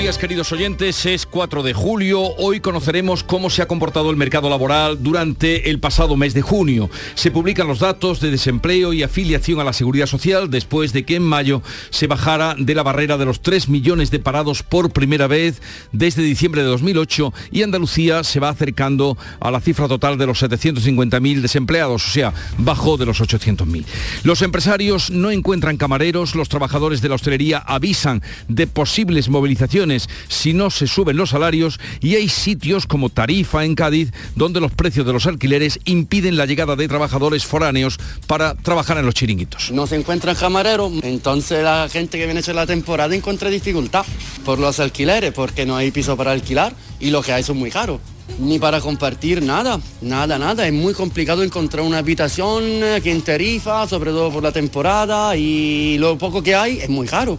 [0.00, 4.48] días queridos oyentes, es 4 de julio, hoy conoceremos cómo se ha comportado el mercado
[4.48, 6.88] laboral durante el pasado mes de junio.
[7.16, 11.16] Se publican los datos de desempleo y afiliación a la seguridad social después de que
[11.16, 15.26] en mayo se bajara de la barrera de los 3 millones de parados por primera
[15.26, 15.60] vez
[15.92, 20.42] desde diciembre de 2008 y Andalucía se va acercando a la cifra total de los
[20.42, 23.84] 750.000 desempleados, o sea, bajó de los 800.000.
[24.22, 29.89] Los empresarios no encuentran camareros, los trabajadores de la hostelería avisan de posibles movilizaciones
[30.28, 34.72] si no se suben los salarios y hay sitios como Tarifa en Cádiz donde los
[34.72, 39.70] precios de los alquileres impiden la llegada de trabajadores foráneos para trabajar en los chiringuitos.
[39.72, 44.04] No se encuentran camareros, entonces la gente que viene a la temporada encuentra dificultad
[44.44, 47.70] por los alquileres porque no hay piso para alquilar y lo que hay son muy
[47.70, 48.00] caros
[48.38, 50.66] ni para compartir nada, nada, nada.
[50.66, 55.98] Es muy complicado encontrar una habitación aquí en Tarifa, sobre todo por la temporada, y
[55.98, 57.38] lo poco que hay es muy caro.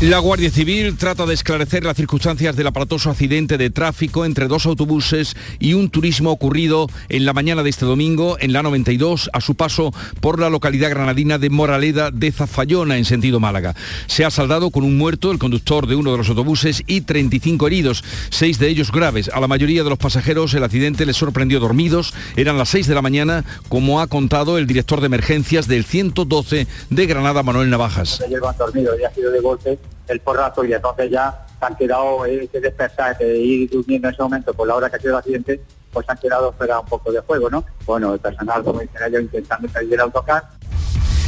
[0.00, 4.64] La Guardia Civil trata de esclarecer las circunstancias del aparatoso accidente de tráfico entre dos
[4.64, 9.42] autobuses y un turismo ocurrido en la mañana de este domingo en la 92 a
[9.42, 13.74] su paso por la localidad granadina de Moraleda de Zafayona en sentido Málaga.
[14.06, 17.66] Se ha saldado con un muerto, el conductor de uno de los autobuses, y 35
[17.66, 19.28] heridos, seis de ellos graves.
[19.28, 22.14] A la mayoría de los pasajeros el accidente les sorprendió dormidos.
[22.36, 26.66] Eran las 6 de la mañana, como ha contado el director de emergencias del 112
[26.88, 28.24] de Granada, Manuel Navajas.
[28.56, 29.40] Dormidos sido de
[30.10, 34.22] el porrazo y entonces ya se han quedado ese despertar de ir durmiendo en ese
[34.22, 35.60] momento por la hora que ha sido el accidente,
[35.92, 37.64] pues han quedado fuera un poco de fuego, ¿no?
[37.84, 40.44] Bueno, el personal, como dicen ellos, intentando salir del autocar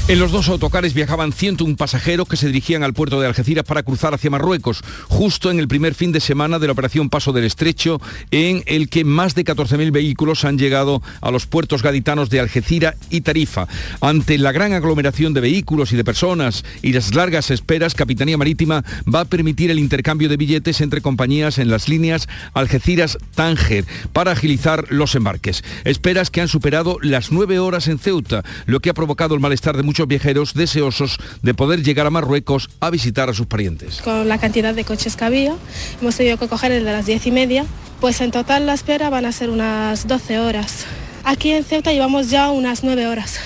[0.08, 3.84] en los dos autocares viajaban 101 pasajeros que se dirigían al puerto de Algeciras para
[3.84, 7.44] cruzar hacia Marruecos, justo en el primer fin de semana de la operación Paso del
[7.44, 12.40] Estrecho, en el que más de 14.000 vehículos han llegado a los puertos gaditanos de
[12.40, 13.68] Algeciras y Tarifa.
[14.00, 18.84] Ante la gran aglomeración de vehículos y de personas y las largas esperas, Capitanía Marítima
[19.12, 24.86] va a permitir el intercambio de billetes entre compañías en las líneas Algeciras-Tánger para agilizar
[24.90, 25.62] los embarques.
[25.84, 29.76] Esperas que han superado las nueve horas en Ceuta, lo que ha provocado el malestar
[29.76, 34.00] de muchos viajeros deseosos de poder llegar a Marruecos a visitar a sus parientes.
[34.00, 35.54] Con la cantidad de coches que había,
[36.00, 37.66] hemos tenido que coger el de las diez y media,
[38.00, 40.86] pues en total la espera van a ser unas 12 horas.
[41.24, 43.38] Aquí en Ceuta llevamos ya unas 9 horas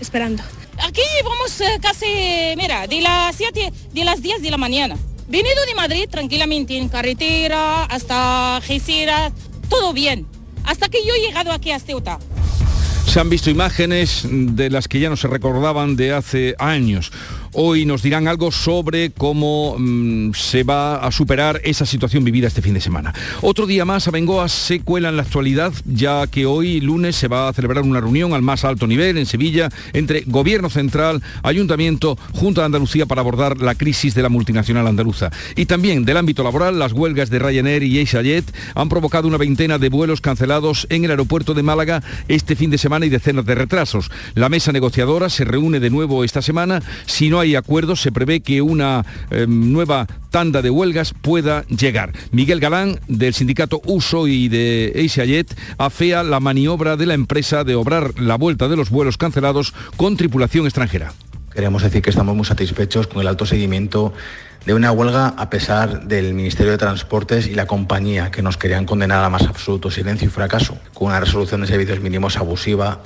[0.00, 0.42] esperando.
[0.82, 2.06] Aquí vamos eh, casi,
[2.56, 4.96] mira, de las 7, de las 10 de la mañana.
[5.28, 9.34] Venido de Madrid tranquilamente en carretera hasta Algeciras,
[9.68, 10.26] todo bien.
[10.64, 12.18] Hasta que yo he llegado aquí a Ceuta.
[13.06, 17.10] Se han visto imágenes de las que ya no se recordaban de hace años.
[17.52, 22.62] Hoy nos dirán algo sobre cómo mm, se va a superar esa situación vivida este
[22.62, 23.12] fin de semana.
[23.40, 27.48] Otro día más, Abengoa se cuela en la actualidad, ya que hoy lunes se va
[27.48, 32.60] a celebrar una reunión al más alto nivel en Sevilla entre Gobierno Central, Ayuntamiento, Junta
[32.60, 35.30] de Andalucía para abordar la crisis de la multinacional andaluza.
[35.56, 38.44] Y también del ámbito laboral, las huelgas de Ryanair y EasyJet
[38.76, 42.78] han provocado una veintena de vuelos cancelados en el aeropuerto de Málaga este fin de
[42.78, 44.08] semana y decenas de retrasos.
[44.34, 46.80] La mesa negociadora se reúne de nuevo esta semana.
[47.06, 52.12] Si no hay acuerdos, se prevé que una em, nueva tanda de huelgas pueda llegar.
[52.30, 57.74] Miguel Galán, del sindicato Uso y de EasyJet, afea la maniobra de la empresa de
[57.74, 61.12] obrar la vuelta de los vuelos cancelados con tripulación extranjera.
[61.52, 64.12] Queremos decir que estamos muy satisfechos con el alto seguimiento
[64.66, 68.86] de una huelga a pesar del Ministerio de Transportes y la compañía que nos querían
[68.86, 73.00] condenar a más absoluto silencio y fracaso, con una resolución de servicios mínimos abusiva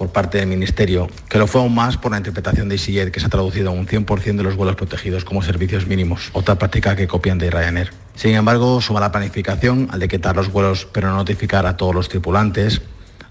[0.00, 3.20] por parte del Ministerio, que lo fue aún más por la interpretación de EasyJet, que
[3.20, 6.96] se ha traducido a un 100% de los vuelos protegidos como servicios mínimos, otra práctica
[6.96, 7.90] que copian de Ryanair.
[8.14, 12.08] Sin embargo, suma la planificación al quitar los vuelos pero no notificar a todos los
[12.08, 12.80] tripulantes,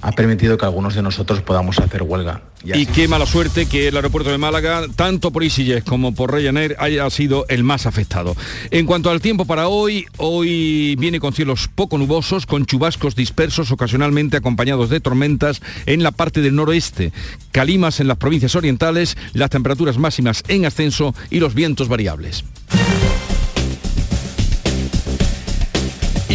[0.01, 2.41] ha permitido que algunos de nosotros podamos hacer huelga.
[2.63, 6.75] Y, qué mala suerte que el aeropuerto de Málaga, tanto por EasyJet como por Ryanair,
[6.79, 8.35] haya sido el más afectado.
[8.69, 13.71] En cuanto al tiempo para hoy, hoy viene con cielos poco nubosos, con chubascos dispersos
[13.71, 17.13] ocasionalmente acompañados de tormentas en la parte del noroeste,
[17.51, 22.43] calimas en las provincias orientales, las temperaturas máximas en ascenso y los vientos variables.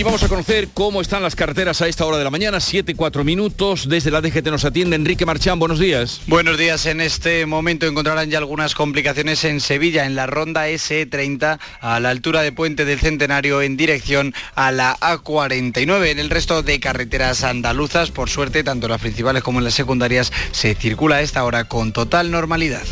[0.04, 3.24] Vamos a conocer cómo están las carreteras a esta hora de la mañana, 7 4
[3.24, 3.88] minutos.
[3.88, 6.20] Desde la DGT nos atiende Enrique Marchán, buenos días.
[6.26, 11.58] Buenos días, en este momento encontrarán ya algunas complicaciones en Sevilla, en la ronda S30,
[11.80, 16.08] a la altura de Puente del Centenario, en dirección a la A49.
[16.08, 19.74] En el resto de carreteras andaluzas, por suerte, tanto en las principales como en las
[19.74, 22.82] secundarias, se circula a esta hora con total normalidad.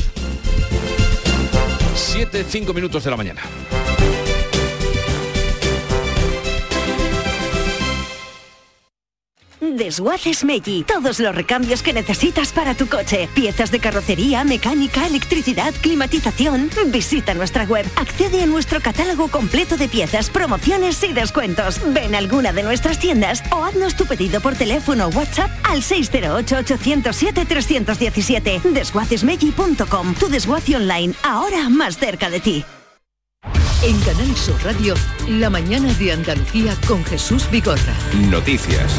[1.94, 3.42] 7 5 minutos de la mañana.
[9.62, 10.82] Desguaces Meggi.
[10.82, 13.28] Todos los recambios que necesitas para tu coche.
[13.32, 16.68] Piezas de carrocería, mecánica, electricidad, climatización.
[16.86, 17.86] Visita nuestra web.
[17.94, 21.80] Accede a nuestro catálogo completo de piezas, promociones y descuentos.
[21.94, 25.82] Ven a alguna de nuestras tiendas o haznos tu pedido por teléfono o WhatsApp al
[25.82, 28.62] 608-807-317.
[28.62, 30.14] Desguacesmeggi.com.
[30.14, 32.64] Tu desguace online, ahora más cerca de ti.
[33.84, 34.94] En Canal Sur Radio,
[35.28, 37.94] la mañana de Andalucía con Jesús Vigorra.
[38.28, 38.92] Noticias.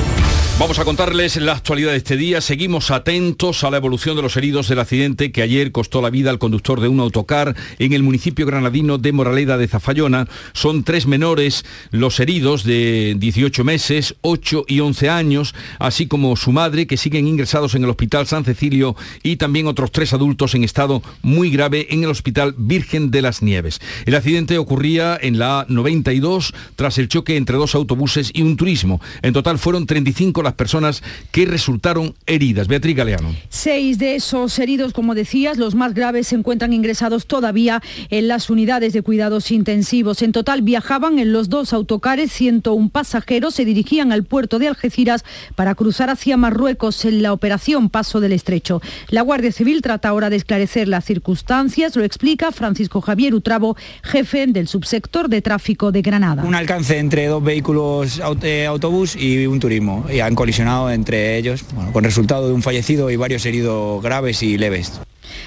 [0.60, 2.40] Vamos a contarles la actualidad de este día.
[2.40, 6.30] Seguimos atentos a la evolución de los heridos del accidente que ayer costó la vida
[6.30, 10.28] al conductor de un autocar en el municipio granadino de Moraleda de Zafallona.
[10.54, 16.52] Son tres menores los heridos de 18 meses, 8 y 11 años, así como su
[16.52, 20.64] madre, que siguen ingresados en el Hospital San Cecilio y también otros tres adultos en
[20.64, 23.82] estado muy grave en el Hospital Virgen de las Nieves.
[24.06, 29.02] El accidente ocurría en la 92 tras el choque entre dos autobuses y un turismo.
[29.24, 32.68] En total fueron 35 las personas que resultaron heridas.
[32.68, 33.36] Beatriz Galeano.
[33.50, 38.50] Seis de esos heridos, como decías, los más graves se encuentran ingresados todavía en las
[38.50, 40.22] unidades de cuidados intensivos.
[40.22, 45.24] En total viajaban en los dos autocares 101 pasajeros, se dirigían al puerto de Algeciras
[45.56, 48.82] para cruzar hacia Marruecos en la operación Paso del Estrecho.
[49.10, 54.48] La Guardia Civil trata ahora de esclarecer las circunstancias, lo explica Francisco Javier Utrabo, jefe
[54.48, 56.44] del subsector de tráfico de Granada.
[56.44, 60.06] Un alcance entre dos vehículos eh, autobús y un turismo.
[60.12, 64.58] Y han colisionado entre ellos, con resultado de un fallecido y varios heridos graves y
[64.58, 65.00] leves.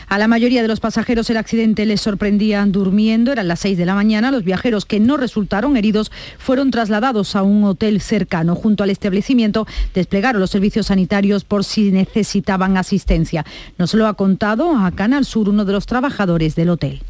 [0.09, 3.87] A la mayoría de los pasajeros el accidente les sorprendían durmiendo, eran las 6 de
[3.87, 4.31] la mañana.
[4.31, 8.55] Los viajeros que no resultaron heridos fueron trasladados a un hotel cercano.
[8.55, 13.44] Junto al establecimiento desplegaron los servicios sanitarios por si necesitaban asistencia.
[13.79, 17.03] Nos lo ha contado a Canal Sur uno de los trabajadores del hotel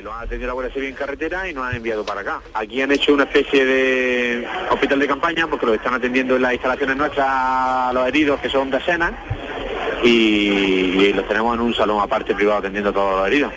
[0.00, 2.40] lo han atendido la Guardia Civil en carretera y nos han enviado para acá.
[2.54, 6.52] Aquí han hecho una especie de hospital de campaña porque lo están atendiendo en las
[6.52, 9.12] instalaciones nuestras los heridos que son decenas
[10.02, 13.52] y, y los tenemos en un salón aparte privado atendiendo a todos los heridos.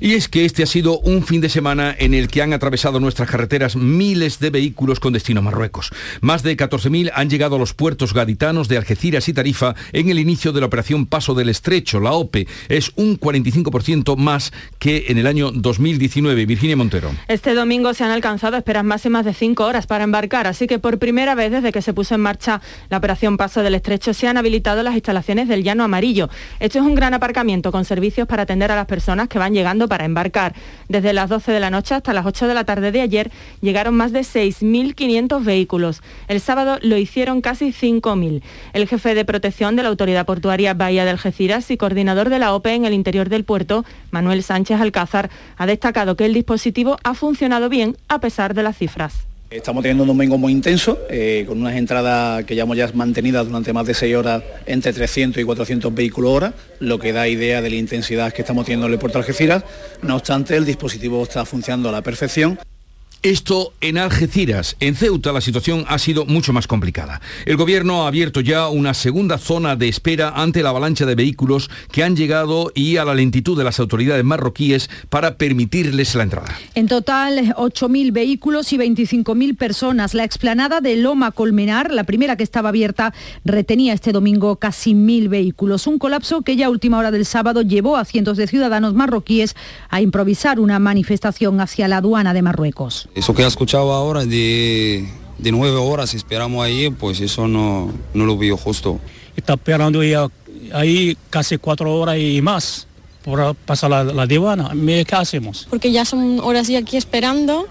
[0.00, 3.00] Y es que este ha sido un fin de semana en el que han atravesado
[3.00, 5.90] nuestras carreteras miles de vehículos con destino a Marruecos.
[6.20, 10.18] Más de 14.000 han llegado a los puertos gaditanos de Algeciras y Tarifa en el
[10.18, 12.46] inicio de la operación Paso del Estrecho, la OPE.
[12.68, 16.46] Es un 45% más que en el año 2019.
[16.46, 17.10] Virginia Montero.
[17.26, 20.98] Este domingo se han alcanzado esperas máximas de 5 horas para embarcar, así que por
[20.98, 24.36] primera vez desde que se puso en marcha la operación Paso del Estrecho se han
[24.36, 26.28] habilitado las instalaciones del Llano Amarillo.
[26.60, 29.87] Esto es un gran aparcamiento con servicios para atender a las personas que van llegando
[29.88, 30.54] para embarcar.
[30.88, 33.30] Desde las 12 de la noche hasta las 8 de la tarde de ayer
[33.60, 36.02] llegaron más de 6.500 vehículos.
[36.28, 38.42] El sábado lo hicieron casi 5.000.
[38.72, 42.54] El jefe de protección de la Autoridad Portuaria Bahía de Algeciras y coordinador de la
[42.54, 47.14] OPE en el interior del puerto, Manuel Sánchez Alcázar, ha destacado que el dispositivo ha
[47.14, 49.28] funcionado bien a pesar de las cifras.
[49.50, 53.72] Estamos teniendo un domingo muy intenso, eh, con unas entradas que llevamos ya mantenidas durante
[53.72, 57.70] más de seis horas entre 300 y 400 vehículos hora, lo que da idea de
[57.70, 59.64] la intensidad que estamos teniendo en el puerto Algeciras.
[60.02, 62.58] No obstante, el dispositivo está funcionando a la perfección.
[63.24, 64.76] Esto en Algeciras.
[64.78, 67.20] En Ceuta la situación ha sido mucho más complicada.
[67.46, 71.68] El gobierno ha abierto ya una segunda zona de espera ante la avalancha de vehículos
[71.90, 76.54] que han llegado y a la lentitud de las autoridades marroquíes para permitirles la entrada.
[76.76, 80.14] En total, 8.000 vehículos y 25.000 personas.
[80.14, 83.12] La explanada de Loma Colmenar, la primera que estaba abierta,
[83.44, 85.88] retenía este domingo casi 1.000 vehículos.
[85.88, 89.56] Un colapso que ya a última hora del sábado llevó a cientos de ciudadanos marroquíes
[89.88, 93.07] a improvisar una manifestación hacia la aduana de Marruecos.
[93.14, 98.26] Eso que ha escuchado ahora de, de nueve horas esperamos ahí, pues eso no, no
[98.26, 99.00] lo veo justo.
[99.36, 100.28] Está esperando ya
[100.72, 102.86] ahí casi cuatro horas y más
[103.24, 104.70] por pasar la, la divana.
[104.74, 105.66] ¿Qué hacemos?
[105.68, 107.66] Porque ya son horas y aquí esperando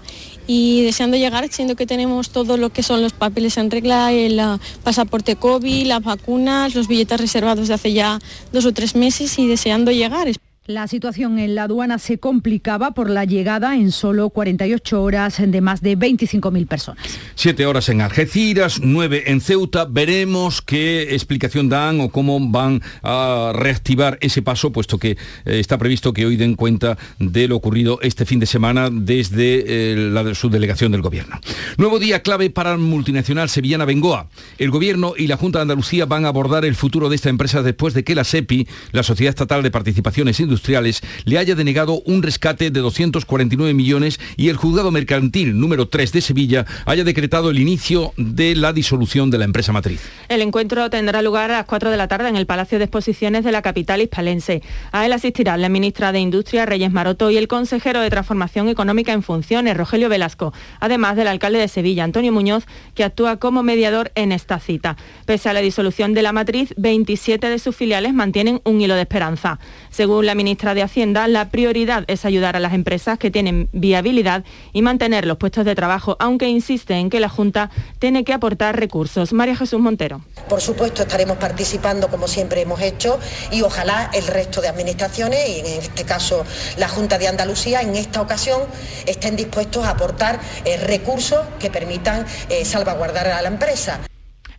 [0.46, 4.40] y deseando llegar, siendo que tenemos todo lo que son los papeles en regla, el
[4.82, 8.18] pasaporte COVID, las vacunas, los billetes reservados de hace ya
[8.50, 10.26] dos o tres meses y deseando llegar.
[10.68, 15.60] La situación en la aduana se complicaba por la llegada en solo 48 horas de
[15.62, 17.18] más de 25.000 personas.
[17.36, 19.86] Siete horas en Algeciras, nueve en Ceuta.
[19.86, 25.78] Veremos qué explicación dan o cómo van a reactivar ese paso, puesto que eh, está
[25.78, 30.34] previsto que hoy den cuenta de lo ocurrido este fin de semana desde eh, la
[30.34, 31.40] subdelegación del Gobierno.
[31.78, 34.28] Nuevo día clave para la multinacional sevillana Bengoa.
[34.58, 37.62] El Gobierno y la Junta de Andalucía van a abordar el futuro de esta empresa
[37.62, 42.02] después de que la SEPI, la Sociedad Estatal de Participaciones Industriales, industriales le haya denegado
[42.04, 47.50] un rescate de 249 millones y el juzgado mercantil número 3 de Sevilla haya decretado
[47.50, 50.00] el inicio de la disolución de la empresa matriz.
[50.28, 53.44] El encuentro tendrá lugar a las 4 de la tarde en el Palacio de Exposiciones
[53.44, 54.62] de la capital hispalense.
[54.90, 59.12] A él asistirán la ministra de Industria, Reyes Maroto, y el consejero de Transformación Económica
[59.12, 64.10] en Funciones, Rogelio Velasco, además del alcalde de Sevilla, Antonio Muñoz, que actúa como mediador
[64.16, 64.96] en esta cita.
[65.24, 69.02] Pese a la disolución de la matriz, 27 de sus filiales mantienen un hilo de
[69.02, 69.60] esperanza.
[69.90, 74.44] Según la ministra de Hacienda, la prioridad es ayudar a las empresas que tienen viabilidad
[74.72, 78.78] y mantener los puestos de trabajo, aunque insiste en que la Junta tiene que aportar
[78.78, 79.34] recursos.
[79.34, 80.22] María Jesús Montero.
[80.48, 83.18] Por supuesto, estaremos participando como siempre hemos hecho
[83.52, 86.44] y ojalá el resto de administraciones, y en este caso
[86.78, 88.62] la Junta de Andalucía, en esta ocasión
[89.06, 94.00] estén dispuestos a aportar eh, recursos que permitan eh, salvaguardar a la empresa.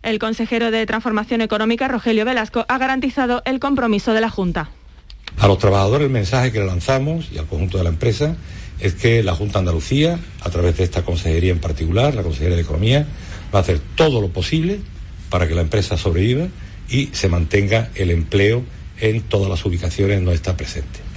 [0.02, 4.70] El consejero de Transformación Económica, Rogelio Velasco, ha garantizado el compromiso de la Junta.
[5.38, 8.36] A los trabajadores el mensaje que le lanzamos y al conjunto de la empresa
[8.80, 12.56] es que la Junta de Andalucía, a través de esta consejería en particular, la Consejería
[12.56, 13.06] de Economía,
[13.54, 14.80] va a hacer todo lo posible
[15.28, 16.48] para que la empresa sobreviva
[16.88, 18.64] y se mantenga el empleo
[18.98, 21.09] en todas las ubicaciones donde está presente.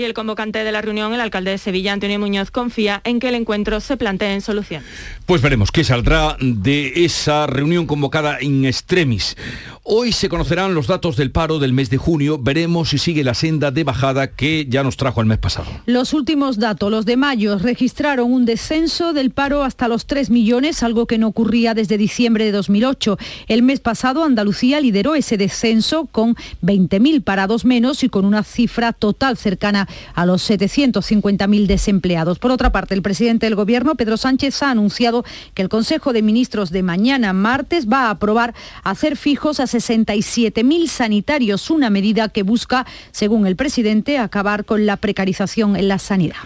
[0.00, 3.28] Y el convocante de la reunión, el alcalde de Sevilla, Antonio Muñoz, confía en que
[3.28, 4.88] el encuentro se plantee en soluciones.
[5.26, 9.36] Pues veremos qué saldrá de esa reunión convocada in extremis.
[9.82, 12.38] Hoy se conocerán los datos del paro del mes de junio.
[12.38, 15.66] Veremos si sigue la senda de bajada que ya nos trajo el mes pasado.
[15.84, 20.82] Los últimos datos, los de mayo, registraron un descenso del paro hasta los 3 millones,
[20.82, 23.18] algo que no ocurría desde diciembre de 2008.
[23.48, 28.92] El mes pasado Andalucía lideró ese descenso con 20.000 parados menos y con una cifra
[28.92, 32.38] total cercana a los 750.000 desempleados.
[32.38, 36.22] Por otra parte, el presidente del Gobierno, Pedro Sánchez, ha anunciado que el Consejo de
[36.22, 42.42] Ministros de mañana martes va a aprobar hacer fijos a 67.000 sanitarios, una medida que
[42.42, 46.36] busca, según el presidente, acabar con la precarización en la sanidad.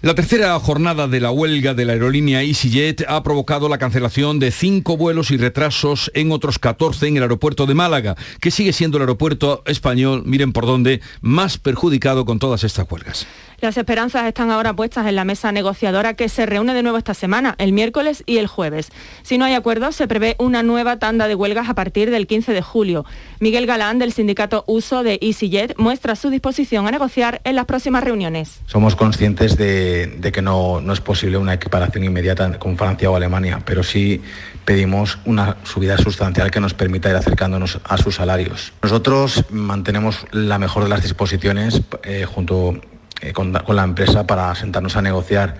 [0.00, 4.52] La tercera jornada de la huelga de la aerolínea EasyJet ha provocado la cancelación de
[4.52, 8.98] cinco vuelos y retrasos en otros 14 en el aeropuerto de Málaga, que sigue siendo
[8.98, 13.26] el aeropuerto español, miren por dónde, más perjudicado con todas estas huelgas.
[13.60, 17.12] Las esperanzas están ahora puestas en la mesa negociadora que se reúne de nuevo esta
[17.12, 18.92] semana, el miércoles y el jueves.
[19.22, 22.52] Si no hay acuerdo, se prevé una nueva tanda de huelgas a partir del 15
[22.52, 23.04] de julio.
[23.40, 28.04] Miguel Galán, del sindicato Uso de EasyJet, muestra su disposición a negociar en las próximas
[28.04, 28.60] reuniones.
[28.66, 33.60] Somos conscientes de, que no, no es posible una equiparación inmediata con Francia o Alemania,
[33.64, 34.22] pero sí
[34.64, 38.72] pedimos una subida sustancial que nos permita ir acercándonos a sus salarios.
[38.84, 42.80] Nosotros mantenemos la mejor de las disposiciones eh, junto
[43.20, 45.56] eh, con, la empresa para sentarnos a negociar,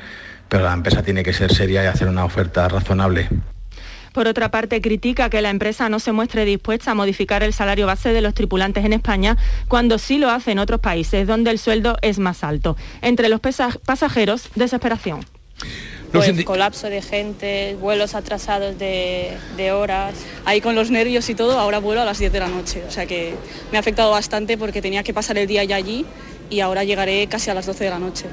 [0.49, 3.29] pero la empresa tiene que ser seria y hacer una oferta razonable.
[4.13, 7.87] Por otra parte, critica que la empresa no se muestre dispuesta a modificar el salario
[7.87, 9.37] base de los tripulantes en España
[9.69, 12.77] cuando sí lo hace en otros países donde el sueldo es más alto.
[13.03, 15.21] Entre los pasajeros, desesperación.
[16.13, 20.15] Pues colapso de gente, vuelos atrasados de, de, horas.
[20.47, 22.83] Ahí con los nervios y todo, ahora vuelo a las 10 de la noche.
[22.89, 23.35] O sea que
[23.71, 26.07] me ha afectado bastante porque tenía que pasar el día ya allí
[26.51, 28.27] y ahora llegaré casi a las 12 de la noche.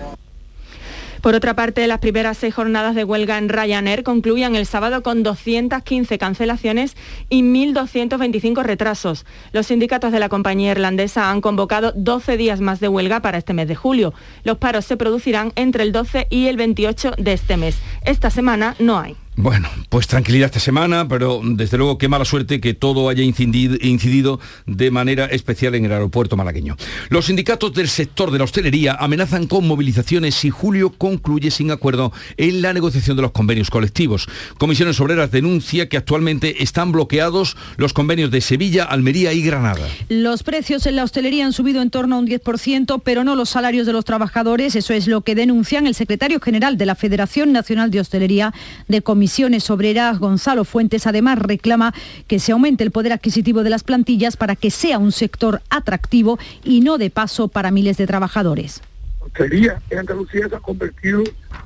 [1.26, 5.24] Por otra parte, las primeras seis jornadas de huelga en Ryanair concluían el sábado con
[5.24, 6.96] 215 cancelaciones
[7.30, 9.26] y 1.225 retrasos.
[9.52, 13.54] Los sindicatos de la compañía irlandesa han convocado 12 días más de huelga para este
[13.54, 14.14] mes de julio.
[14.44, 17.80] Los paros se producirán entre el 12 y el 28 de este mes.
[18.04, 19.16] Esta semana no hay.
[19.38, 24.40] Bueno, pues tranquilidad esta semana, pero desde luego qué mala suerte que todo haya incidido,
[24.66, 26.78] de manera especial en el aeropuerto malagueño.
[27.10, 32.14] Los sindicatos del sector de la hostelería amenazan con movilizaciones si julio concluye sin acuerdo
[32.38, 34.28] en la negociación de los convenios colectivos.
[34.58, 39.86] Comisiones Obreras denuncia que actualmente están bloqueados los convenios de Sevilla, Almería y Granada.
[40.08, 43.50] Los precios en la hostelería han subido en torno a un 10%, pero no los
[43.50, 44.78] salarios de los trabajadores.
[44.78, 48.54] Eso es lo que denuncian el secretario general de la Federación Nacional de Hostelería
[48.88, 51.96] de Comisión Comisiones Obreras, Gonzalo Fuentes, además reclama
[52.28, 56.38] que se aumente el poder adquisitivo de las plantillas para que sea un sector atractivo
[56.64, 58.84] y no de paso para miles de trabajadores.
[59.20, 61.24] Hostelería en Andalucía se ha convertido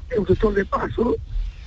[0.10, 1.18] en un sector de paso,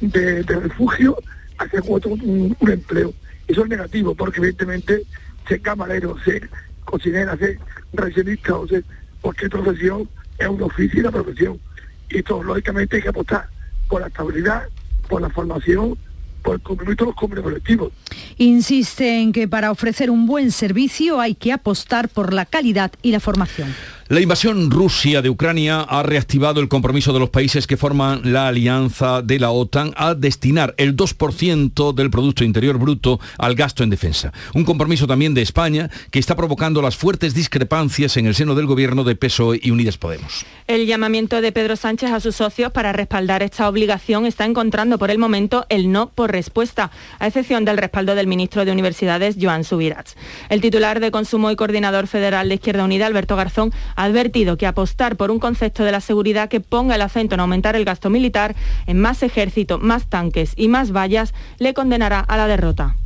[0.01, 1.19] de, refugio,
[1.59, 3.13] hacia un, un empleo.
[3.47, 5.03] Eso es negativo porque evidentemente
[5.47, 6.49] ser camarero, ser
[6.87, 7.59] cocinera, ser
[7.93, 8.83] recepcionista o ser
[9.21, 10.09] cualquier profesión
[10.39, 11.61] es un oficio y una profesión.
[12.09, 13.47] Y esto lógicamente hay que apostar
[13.91, 14.63] por la estabilidad
[15.09, 15.97] por la formación,
[16.43, 17.93] por el cumplimiento de los convenios colectivos.
[18.37, 23.13] Insiste en que para ofrecer un buen servicio hay que apostar por la calidad y
[23.13, 23.75] la formación.
[24.13, 28.47] La invasión Rusia de Ucrania ha reactivado el compromiso de los países que forman la
[28.49, 33.89] alianza de la OTAN a destinar el 2% del Producto Interior Bruto al gasto en
[33.89, 34.31] defensa.
[34.53, 38.67] Un compromiso también de España que está provocando las fuertes discrepancias en el seno del
[38.67, 40.45] gobierno de PSOE y Unidas Podemos.
[40.67, 45.11] El llamamiento de Pedro Sánchez a sus socios para respaldar esta obligación está encontrando por
[45.11, 49.65] el momento el no por respuesta, a excepción del respaldo del ministro de Universidades, Joan
[49.65, 50.17] Subirats.
[50.51, 53.73] El titular de Consumo y coordinador federal de Izquierda Unida, Alberto Garzón,
[54.05, 57.77] advertido que apostar por un concepto de la seguridad que ponga el acento en aumentar
[57.77, 58.55] el gasto militar,
[58.87, 62.97] en más ejército, más tanques y más vallas, le condenará a la derrota.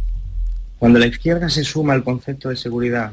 [0.78, 3.12] Cuando la izquierda se suma al concepto de seguridad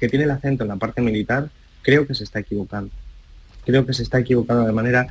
[0.00, 1.50] que tiene el acento en la parte militar,
[1.82, 2.90] creo que se está equivocando.
[3.64, 5.06] Creo que se está equivocando de manera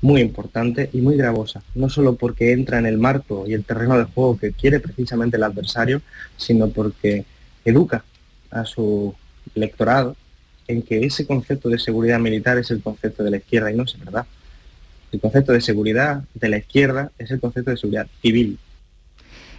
[0.00, 3.96] muy importante y muy gravosa, no solo porque entra en el marco y el terreno
[3.96, 6.02] de juego que quiere precisamente el adversario,
[6.36, 7.24] sino porque
[7.64, 8.04] educa
[8.50, 9.14] a su
[9.54, 10.16] electorado
[10.68, 13.84] en que ese concepto de seguridad militar es el concepto de la izquierda y no
[13.84, 14.26] es verdad.
[15.12, 18.58] El concepto de seguridad de la izquierda es el concepto de seguridad civil.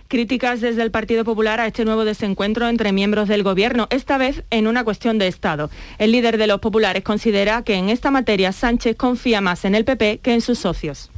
[0.08, 4.44] Críticas desde el Partido Popular a este nuevo desencuentro entre miembros del Gobierno, esta vez
[4.50, 5.70] en una cuestión de Estado.
[5.98, 9.86] El líder de los populares considera que en esta materia Sánchez confía más en el
[9.86, 11.10] PP que en sus socios.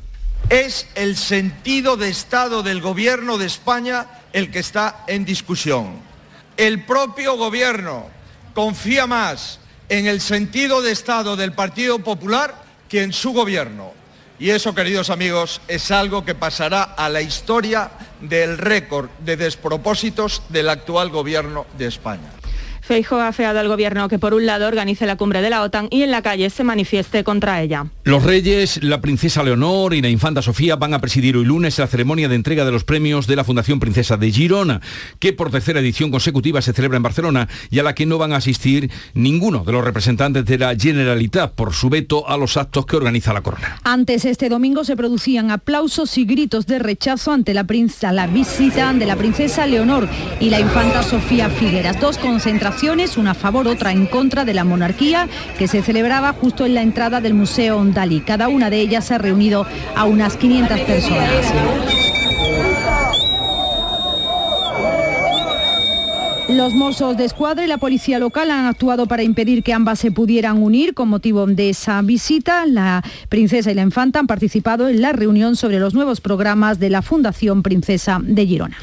[0.49, 5.95] Es el sentido de Estado del Gobierno de España el que está en discusión.
[6.55, 8.07] El propio Gobierno
[8.53, 12.55] confía más en el sentido de Estado del Partido Popular
[12.89, 13.93] que en su gobierno.
[14.37, 20.41] Y eso, queridos amigos, es algo que pasará a la historia del récord de despropósitos
[20.49, 22.34] del actual gobierno de España.
[22.85, 25.87] Feijo ha afeado al gobierno que por un lado organice la cumbre de la OTAN
[25.89, 27.87] y en la calle se manifieste contra ella.
[28.03, 31.87] Los reyes, la princesa Leonor y la infanta Sofía van a presidir hoy lunes la
[31.87, 34.81] ceremonia de entrega de los premios de la Fundación Princesa de Girona,
[35.17, 38.33] que por tercera edición consecutiva se celebra en Barcelona y a la que no van
[38.33, 42.85] a asistir ninguno de los representantes de la Generalitat por su veto a los actos
[42.85, 43.79] que organiza la corona.
[43.83, 48.93] Antes este domingo se producían aplausos y gritos de rechazo ante la, princesa, la visita
[48.93, 50.07] de la princesa Leonor
[50.39, 51.99] y la infanta Sofía Figueras.
[51.99, 52.74] Dos concentraciones
[53.17, 55.27] una a favor, otra en contra de la monarquía,
[55.57, 58.19] que se celebraba justo en la entrada del Museo Ondali.
[58.19, 59.65] Cada una de ellas ha reunido
[59.95, 61.53] a unas 500 personas.
[66.49, 70.11] Los mozos de escuadra y la policía local han actuado para impedir que ambas se
[70.11, 72.65] pudieran unir con motivo de esa visita.
[72.65, 76.89] La princesa y la infanta han participado en la reunión sobre los nuevos programas de
[76.89, 78.77] la Fundación Princesa de Girona.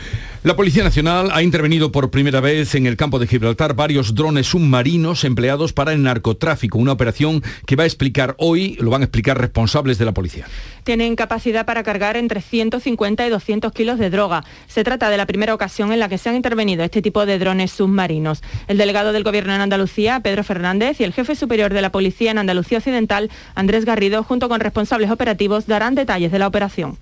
[0.45, 4.49] La Policía Nacional ha intervenido por primera vez en el campo de Gibraltar varios drones
[4.49, 9.05] submarinos empleados para el narcotráfico, una operación que va a explicar hoy, lo van a
[9.05, 10.47] explicar responsables de la policía.
[10.83, 14.43] Tienen capacidad para cargar entre 150 y 200 kilos de droga.
[14.67, 17.39] Se trata de la primera ocasión en la que se han intervenido este tipo de
[17.39, 18.43] drones submarinos.
[18.67, 22.33] El delegado del Gobierno en Andalucía, Pedro Fernández, y el jefe superior de la Policía
[22.33, 26.99] en Andalucía Occidental, Andrés Garrido, junto con responsables operativos, darán detalles de la operación.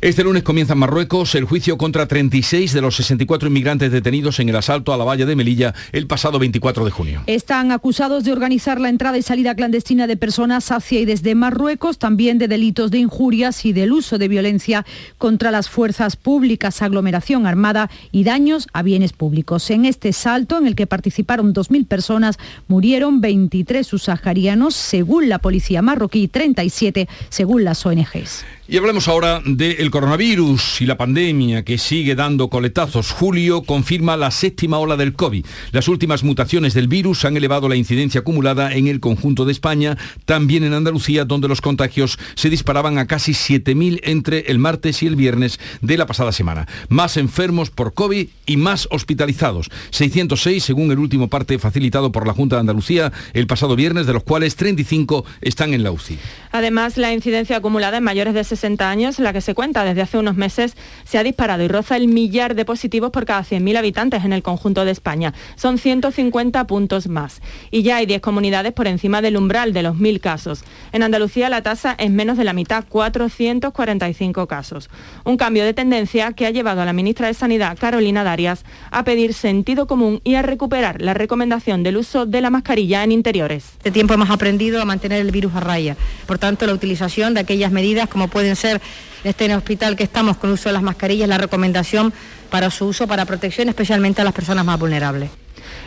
[0.00, 4.48] Este lunes comienza en Marruecos el juicio contra 36 de los 64 inmigrantes detenidos en
[4.48, 7.22] el asalto a la valla de Melilla el pasado 24 de junio.
[7.26, 11.98] Están acusados de organizar la entrada y salida clandestina de personas hacia y desde Marruecos,
[11.98, 14.84] también de delitos de injurias y del uso de violencia
[15.18, 19.70] contra las fuerzas públicas, aglomeración armada y daños a bienes públicos.
[19.70, 25.82] En este salto, en el que participaron 2.000 personas, murieron 23 subsaharianos, según la policía
[25.82, 28.44] marroquí, 37 según las ONGs.
[28.66, 33.12] Y hablemos ahora del coronavirus y la pandemia que sigue dando coletazos.
[33.12, 35.46] Julio confirma la séptima ola del COVID.
[35.70, 39.96] Las últimas mutaciones del virus han elevado la incidencia acumulada en el conjunto de España,
[40.24, 45.06] también en Andalucía, donde los contagios se disparaban a casi 7.000 entre el martes y
[45.06, 46.66] el viernes de la pasada semana.
[46.88, 49.70] Más enfermos por COVID y más hospitalizados.
[49.90, 54.14] 606 según el último parte facilitado por la Junta de Andalucía el pasado viernes, de
[54.14, 56.18] los cuales 35 están en la UCI.
[56.52, 60.18] Además, la incidencia acumulada en mayores de 60 años, la que se cuenta desde hace
[60.18, 64.24] unos meses, se ha disparado y roza el millar de positivos por cada 100.000 habitantes
[64.24, 65.34] en el conjunto de España.
[65.56, 67.40] Son 150 puntos más.
[67.70, 70.64] Y ya hay 10 comunidades por encima del umbral de los 1.000 casos.
[70.92, 74.90] En Andalucía la tasa es menos de la mitad, 445 casos.
[75.24, 79.04] Un cambio de tendencia que ha llevado a la ministra de Sanidad, Carolina Darias, a
[79.04, 83.72] pedir sentido común y a recuperar la recomendación del uso de la mascarilla en interiores.
[83.78, 85.96] Este tiempo hemos aprendido a mantener el virus a raya.
[86.26, 88.80] Por tanto, la utilización de aquellas medidas como pueden ser
[89.24, 92.12] este en el hospital que estamos con uso de las mascarillas, la recomendación
[92.50, 95.30] para su uso, para protección, especialmente a las personas más vulnerables.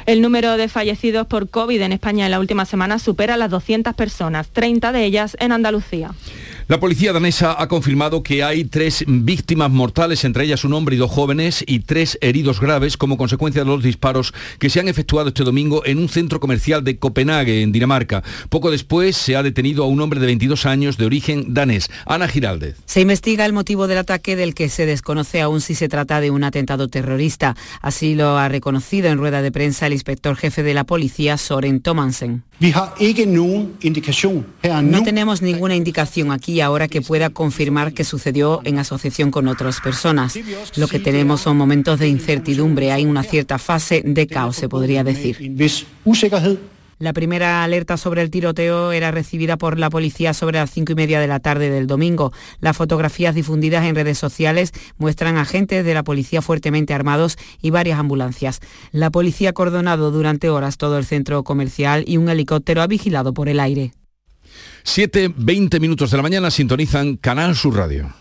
[0.05, 3.93] El número de fallecidos por COVID en España en la última semana supera las 200
[3.93, 6.11] personas, 30 de ellas en Andalucía.
[6.69, 10.99] La policía danesa ha confirmado que hay tres víctimas mortales, entre ellas un hombre y
[10.99, 15.29] dos jóvenes, y tres heridos graves como consecuencia de los disparos que se han efectuado
[15.29, 18.21] este domingo en un centro comercial de Copenhague, en Dinamarca.
[18.49, 21.89] Poco después se ha detenido a un hombre de 22 años de origen danés.
[22.05, 22.75] Ana Giraldez.
[22.85, 26.31] Se investiga el motivo del ataque del que se desconoce aún si se trata de
[26.31, 27.55] un atentado terrorista.
[27.81, 31.79] Así lo ha reconocido en rueda de prensa el inspector jefe de la policía, Soren
[31.79, 32.43] Tomansen.
[34.81, 39.81] No tenemos ninguna indicación aquí ahora que pueda confirmar que sucedió en asociación con otras
[39.81, 40.37] personas.
[40.75, 45.03] Lo que tenemos son momentos de incertidumbre, hay una cierta fase de caos, se podría
[45.03, 45.55] decir.
[46.99, 50.95] La primera alerta sobre el tiroteo era recibida por la policía sobre las cinco y
[50.95, 52.33] media de la tarde del domingo.
[52.59, 57.99] Las fotografías difundidas en redes sociales muestran agentes de la policía fuertemente armados y varias
[57.99, 58.61] ambulancias.
[58.91, 63.31] La policía ha cordonado durante horas todo el centro comercial y un helicóptero ha vigilado
[63.31, 63.93] por el aire.
[64.87, 68.15] 7, 20 minutos de la mañana sintonizan Canal Sur Radio.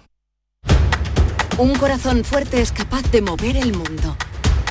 [1.59, 4.17] Un corazón fuerte es capaz de mover el mundo.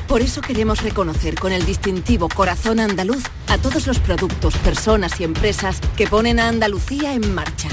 [0.05, 5.23] Por eso queremos reconocer con el distintivo Corazón Andaluz a todos los productos, personas y
[5.23, 7.69] empresas que ponen a Andalucía en marcha.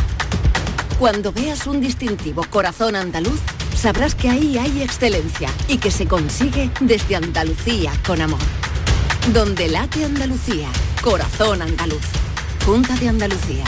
[1.01, 3.41] Cuando veas un distintivo Corazón Andaluz,
[3.75, 8.41] sabrás que ahí hay excelencia y que se consigue desde Andalucía con amor.
[9.35, 10.69] Donde late Andalucía,
[11.03, 12.07] Corazón Andaluz.
[12.65, 13.65] Junta de Andalucía.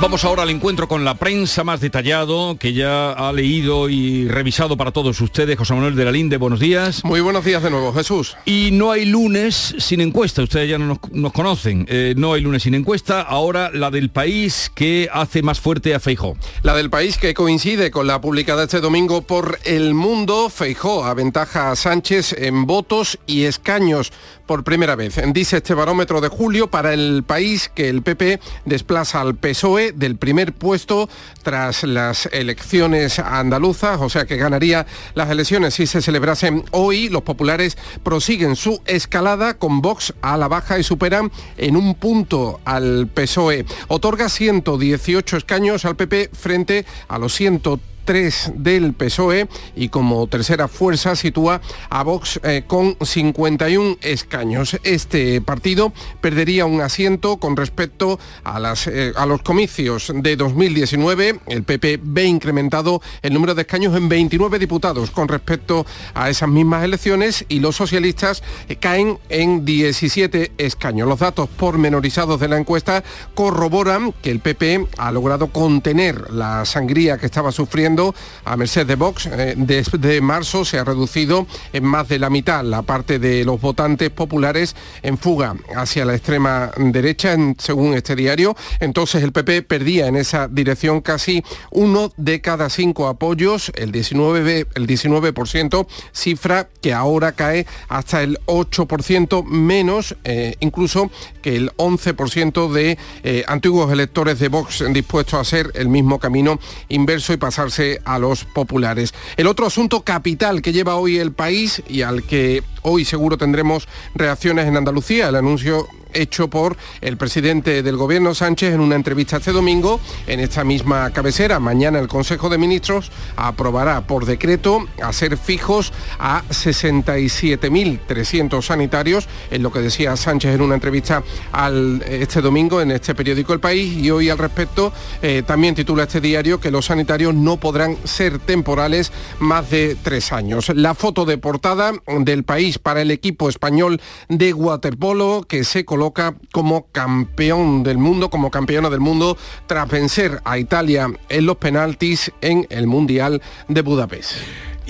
[0.00, 4.76] Vamos ahora al encuentro con la prensa más detallado que ya ha leído y revisado
[4.76, 5.58] para todos ustedes.
[5.58, 7.04] José Manuel de la Linde, buenos días.
[7.04, 8.36] Muy buenos días de nuevo, Jesús.
[8.44, 11.84] Y no hay lunes sin encuesta, ustedes ya no nos, nos conocen.
[11.88, 16.00] Eh, no hay lunes sin encuesta, ahora la del país que hace más fuerte a
[16.00, 16.36] Feijó.
[16.62, 21.72] La del país que coincide con la publicada este domingo por El Mundo, Feijó aventaja
[21.72, 24.12] a Sánchez en votos y escaños
[24.48, 25.20] por primera vez.
[25.32, 30.16] Dice este barómetro de julio para el país que el PP desplaza al PSOE del
[30.16, 31.08] primer puesto
[31.42, 37.10] tras las elecciones andaluzas, o sea que ganaría las elecciones si se celebrasen hoy.
[37.10, 42.60] Los populares prosiguen su escalada con Vox a la baja y superan en un punto
[42.64, 43.66] al PSOE.
[43.88, 50.66] Otorga 118 escaños al PP frente a los 130 3 del PSOE y como tercera
[50.66, 54.78] fuerza sitúa a Vox eh, con 51 escaños.
[54.82, 55.92] Este partido
[56.22, 61.40] perdería un asiento con respecto a, las, eh, a los comicios de 2019.
[61.48, 66.48] El PP ve incrementado el número de escaños en 29 diputados con respecto a esas
[66.48, 71.06] mismas elecciones y los socialistas eh, caen en 17 escaños.
[71.06, 77.18] Los datos pormenorizados de la encuesta corroboran que el PP ha logrado contener la sangría
[77.18, 77.97] que estaba sufriendo
[78.44, 79.26] a merced de Vox.
[79.26, 83.60] Eh, desde marzo se ha reducido en más de la mitad la parte de los
[83.60, 88.56] votantes populares en fuga hacia la extrema derecha, según este diario.
[88.80, 94.66] Entonces el PP perdía en esa dirección casi uno de cada cinco apoyos, el 19%,
[94.74, 101.10] el 19% cifra que ahora cae hasta el 8% menos, eh, incluso
[101.42, 106.58] que el 11% de eh, antiguos electores de Vox dispuestos a hacer el mismo camino
[106.88, 109.14] inverso y pasarse a los populares.
[109.36, 113.88] El otro asunto capital que lleva hoy el país y al que hoy seguro tendremos
[114.14, 119.38] reacciones en Andalucía, el anuncio hecho por el presidente del gobierno Sánchez en una entrevista
[119.38, 121.60] este domingo en esta misma cabecera.
[121.60, 129.72] Mañana el Consejo de Ministros aprobará por decreto hacer fijos a 67.300 sanitarios, en lo
[129.72, 134.10] que decía Sánchez en una entrevista al, este domingo en este periódico El País y
[134.10, 134.92] hoy al respecto
[135.22, 140.32] eh, también titula este diario que los sanitarios no podrán ser temporales más de tres
[140.32, 140.70] años.
[140.74, 146.36] La foto de portada del país para el equipo español de waterpolo que se coloca
[146.52, 152.30] como campeón del mundo, como campeona del mundo, tras vencer a Italia en los penaltis
[152.40, 154.36] en el Mundial de Budapest.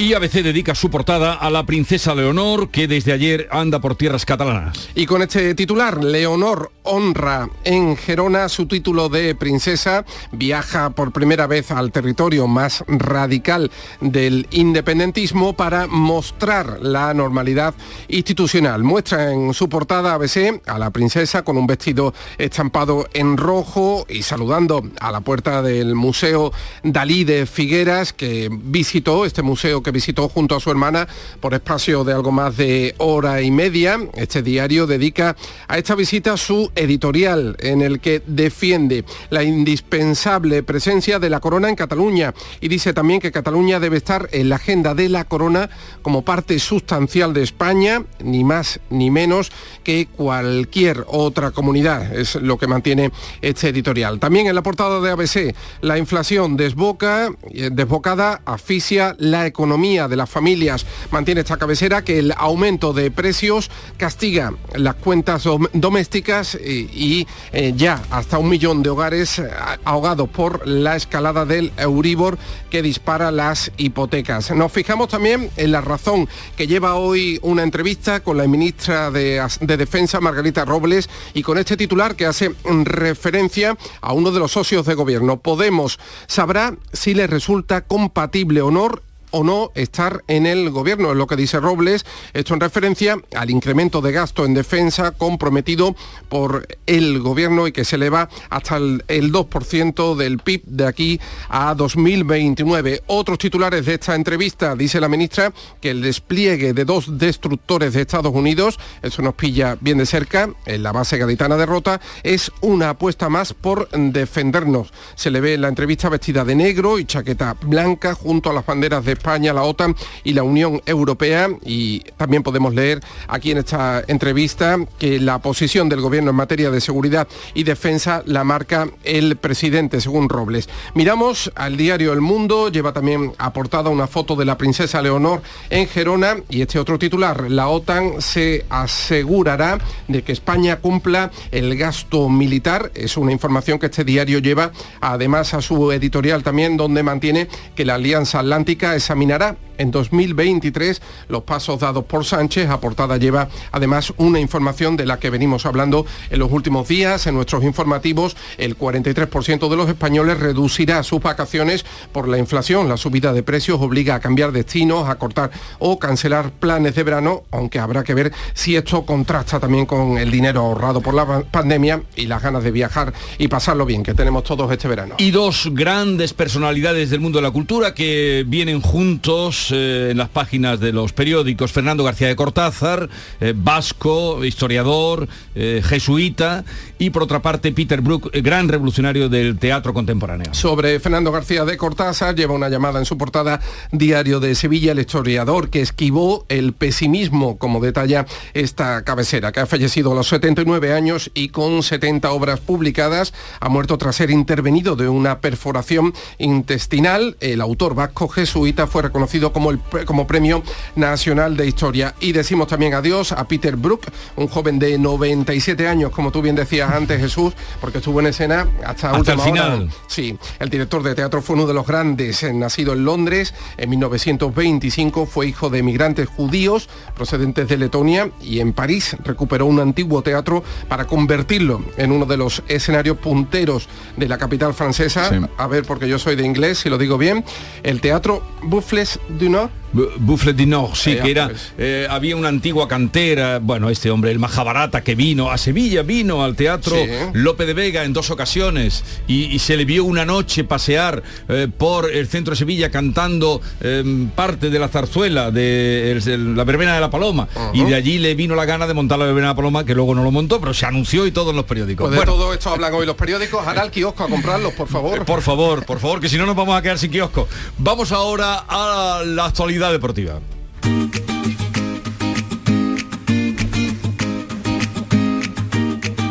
[0.00, 4.24] Y ABC dedica su portada a la princesa Leonor, que desde ayer anda por tierras
[4.24, 4.88] catalanas.
[4.94, 11.48] Y con este titular, Leonor honra en Gerona su título de princesa, viaja por primera
[11.48, 17.74] vez al territorio más radical del independentismo para mostrar la normalidad
[18.06, 18.84] institucional.
[18.84, 24.22] Muestra en su portada ABC a la princesa con un vestido estampado en rojo y
[24.22, 26.52] saludando a la puerta del Museo
[26.84, 31.08] Dalí de Figueras, que visitó este museo que visitó junto a su hermana
[31.40, 33.98] por espacio de algo más de hora y media.
[34.16, 35.34] Este diario dedica
[35.66, 41.70] a esta visita su editorial en el que defiende la indispensable presencia de la corona
[41.70, 45.70] en Cataluña y dice también que Cataluña debe estar en la agenda de la corona
[46.02, 49.50] como parte sustancial de España, ni más ni menos
[49.84, 52.14] que cualquier otra comunidad.
[52.14, 54.20] Es lo que mantiene este editorial.
[54.20, 60.16] También en la portada de ABC, la inflación desboca, eh, desbocada asfixia la economía de
[60.16, 60.84] las familias.
[61.12, 68.02] Mantiene esta cabecera que el aumento de precios castiga las cuentas domésticas y, eh, ya
[68.10, 69.48] hasta un millón de hogares eh,
[69.84, 72.38] ahogados por la escalada del Euribor
[72.70, 74.50] que dispara las hipotecas.
[74.50, 79.46] Nos fijamos también en la razón que lleva hoy una entrevista con la ministra de,
[79.60, 82.52] de Defensa, Margarita Robles, y con este titular que hace
[82.84, 85.38] referencia a uno de los socios de gobierno.
[85.38, 91.26] Podemos sabrá si le resulta compatible honor o no estar en el gobierno, es lo
[91.26, 95.94] que dice Robles, esto en referencia al incremento de gasto en defensa comprometido
[96.28, 101.74] por el gobierno y que se eleva hasta el, 2% del PIB de aquí a
[101.74, 103.02] 2029.
[103.06, 108.02] Otros titulares de esta entrevista, dice la ministra, que el despliegue de dos destructores de
[108.02, 112.50] Estados Unidos, eso nos pilla bien de cerca, en la base gaditana de Rota, es
[112.60, 114.92] una apuesta más por defendernos.
[115.14, 118.64] Se le ve en la entrevista vestida de negro y chaqueta blanca junto a las
[118.64, 121.48] banderas de España, la OTAN y la Unión Europea.
[121.64, 126.70] Y también podemos leer aquí en esta entrevista que la posición del Gobierno en materia
[126.70, 130.68] de seguridad y defensa la marca el presidente, según Robles.
[130.94, 135.86] Miramos al diario El Mundo, lleva también aportada una foto de la princesa Leonor en
[135.86, 142.28] Gerona y este otro titular, la OTAN se asegurará de que España cumpla el gasto
[142.28, 142.90] militar.
[142.94, 147.84] Es una información que este diario lleva además a su editorial también donde mantiene que
[147.84, 152.68] la Alianza Atlántica es examinará en 2023 los pasos dados por Sánchez.
[152.68, 157.26] A portada lleva además una información de la que venimos hablando en los últimos días.
[157.26, 162.88] En nuestros informativos, el 43% de los españoles reducirá sus vacaciones por la inflación.
[162.88, 167.44] La subida de precios obliga a cambiar destinos, a cortar o cancelar planes de verano,
[167.50, 172.02] aunque habrá que ver si esto contrasta también con el dinero ahorrado por la pandemia
[172.16, 175.14] y las ganas de viajar y pasarlo bien que tenemos todos este verano.
[175.18, 180.28] Y dos grandes personalidades del mundo de la cultura que vienen juntos eh, en las
[180.28, 181.72] páginas de los periódicos.
[181.72, 183.08] Fernando García de Cortázar,
[183.40, 186.64] eh, vasco, historiador, eh, jesuita,
[186.98, 190.52] y por otra parte Peter Brook, gran revolucionario del teatro contemporáneo.
[190.54, 193.60] Sobre Fernando García de Cortázar, lleva una llamada en su portada
[193.92, 199.66] Diario de Sevilla, el historiador que esquivó el pesimismo, como detalla esta cabecera, que ha
[199.66, 204.96] fallecido a los 79 años y con 70 obras publicadas, ha muerto tras ser intervenido
[204.96, 207.36] de una perforación intestinal.
[207.40, 210.62] El autor vasco jesuita fue reconocido como, el, como Premio
[210.96, 212.14] Nacional de Historia.
[212.20, 216.56] Y decimos también adiós a Peter Brook, un joven de 97 años, como tú bien
[216.56, 219.90] decías antes, Jesús, porque estuvo en escena hasta, hasta el final.
[220.06, 223.90] Sí, el director de teatro fue uno de los grandes, eh, nacido en Londres en
[223.90, 230.22] 1925, fue hijo de emigrantes judíos procedentes de Letonia y en París recuperó un antiguo
[230.22, 235.30] teatro para convertirlo en uno de los escenarios punteros de la capital francesa.
[235.56, 237.44] A ver, porque yo soy de inglés, si lo digo bien,
[237.82, 241.72] el teatro Buffles du Nord Buffle du Nord, sí, que era, pues.
[241.78, 246.44] eh, había una antigua cantera, bueno, este hombre, el Majabarata, que vino a Sevilla, vino
[246.44, 246.96] al Teatro
[247.32, 252.10] Lope de Vega en dos ocasiones y, se le vio una noche pasear eh, por
[252.10, 256.20] el centro de Sevilla cantando em, parte de la zarzuela de
[256.54, 259.24] la verbena de la Paloma y de allí le vino la gana de montar la
[259.24, 261.56] verbena de la Paloma, que luego no lo montó, pero se anunció y todo en
[261.56, 262.08] los periódicos.
[262.08, 265.24] Pues de todo esto hablan hoy los periódicos, hará el kiosco a comprarlos, por favor.
[265.26, 267.48] por favor, por favor, que si no nos vamos a quedar sin kiosco.
[267.78, 270.40] Vamos ahora a la actualidad deportiva.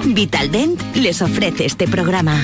[0.06, 2.36] Vitaldent les ofrece este programa.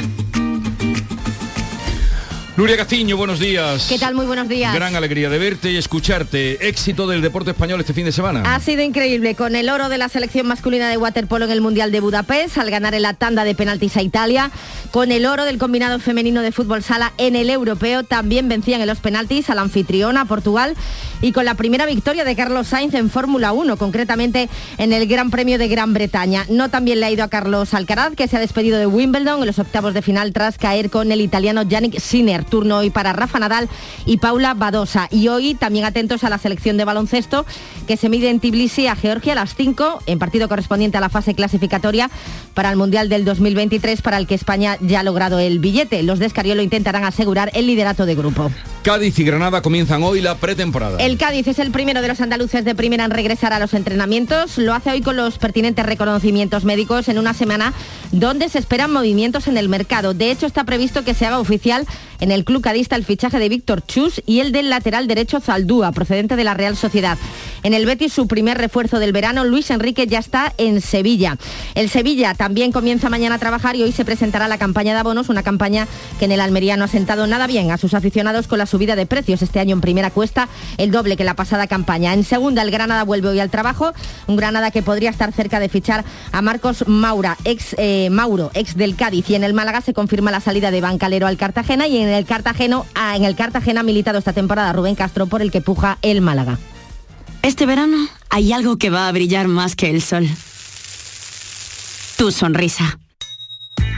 [2.56, 3.88] Nuria Castiño, buenos días.
[3.90, 4.14] ¿Qué tal?
[4.14, 4.76] Muy buenos días.
[4.76, 6.68] Gran alegría de verte y escucharte.
[6.68, 8.44] Éxito del deporte español este fin de semana.
[8.54, 11.92] Ha sido increíble con el oro de la selección masculina de waterpolo en el Mundial
[11.92, 14.52] de Budapest al ganar en la tanda de penaltis a Italia,
[14.92, 18.88] con el oro del combinado femenino de fútbol sala en el europeo, también vencían en
[18.88, 20.76] los penaltis a la anfitriona Portugal
[21.22, 25.32] y con la primera victoria de Carlos Sainz en Fórmula 1, concretamente en el Gran
[25.32, 26.46] Premio de Gran Bretaña.
[26.50, 29.48] No también le ha ido a Carlos Alcaraz, que se ha despedido de Wimbledon en
[29.48, 33.40] los octavos de final tras caer con el italiano Yannick Sinner turno hoy para Rafa
[33.40, 33.70] Nadal
[34.06, 35.08] y Paula Badosa.
[35.12, 37.46] Y hoy también atentos a la selección de baloncesto
[37.88, 41.10] que se mide en Tbilisi a Georgia a las 5 en partido correspondiente a la
[41.10, 42.10] fase clasificatoria
[42.54, 46.04] para el Mundial del 2023 para el que España ya ha logrado el billete.
[46.04, 48.52] Los de Escariolo intentarán asegurar el liderato de grupo.
[48.84, 50.98] Cádiz y Granada comienzan hoy la pretemporada.
[51.00, 54.58] El Cádiz es el primero de los andaluces de primera en regresar a los entrenamientos.
[54.58, 57.74] Lo hace hoy con los pertinentes reconocimientos médicos en una semana
[58.12, 60.14] donde se esperan movimientos en el mercado.
[60.14, 61.86] De hecho, está previsto que se haga oficial
[62.20, 65.92] en el club cadista el fichaje de Víctor Chus y el del lateral derecho Zaldúa,
[65.92, 67.18] procedente de la Real Sociedad.
[67.62, 71.38] En el Betis, su primer refuerzo del verano, Luis Enrique ya está en Sevilla.
[71.76, 75.30] El Sevilla también comienza mañana a trabajar y hoy se presentará la campaña de abonos,
[75.30, 75.88] una campaña
[76.20, 78.96] que en el Almería no ha sentado nada bien a sus aficionados con la subida
[78.96, 79.42] de precios.
[79.42, 82.14] Este año en primera cuesta el doble que la pasada campaña.
[82.14, 83.94] En segunda, el Granada vuelve hoy al trabajo,
[84.28, 88.76] un Granada que podría estar cerca de fichar a Marcos Maura, ex eh, Mauro, ex
[88.76, 89.30] del Cádiz.
[89.30, 92.23] Y en el Málaga se confirma la salida de Bancalero al Cartagena y en el
[92.26, 95.98] Cartagena, ah, en el Cartagena ha militado esta temporada Rubén Castro por el que puja
[96.02, 96.58] el Málaga.
[97.42, 97.98] Este verano
[98.30, 100.28] hay algo que va a brillar más que el sol.
[102.18, 102.98] Tu sonrisa.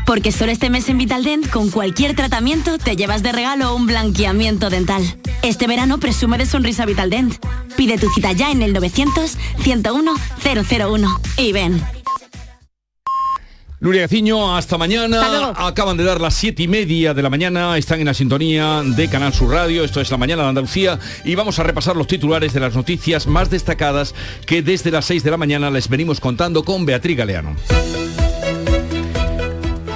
[0.06, 4.70] Porque solo este mes en Vitaldent, con cualquier tratamiento, te llevas de regalo un blanqueamiento
[4.70, 5.02] dental.
[5.42, 7.44] Este verano presume de sonrisa Vitaldent.
[7.76, 11.95] Pide tu cita ya en el 900-101-001 y ven.
[13.86, 15.54] Nuria Gaciño, hasta mañana.
[15.56, 17.78] Acaban de dar las siete y media de la mañana.
[17.78, 19.84] Están en la sintonía de Canal Sur Radio.
[19.84, 20.98] Esto es la mañana de Andalucía.
[21.24, 24.16] Y vamos a repasar los titulares de las noticias más destacadas
[24.48, 27.56] que desde las 6 de la mañana les venimos contando con Beatriz Galeano.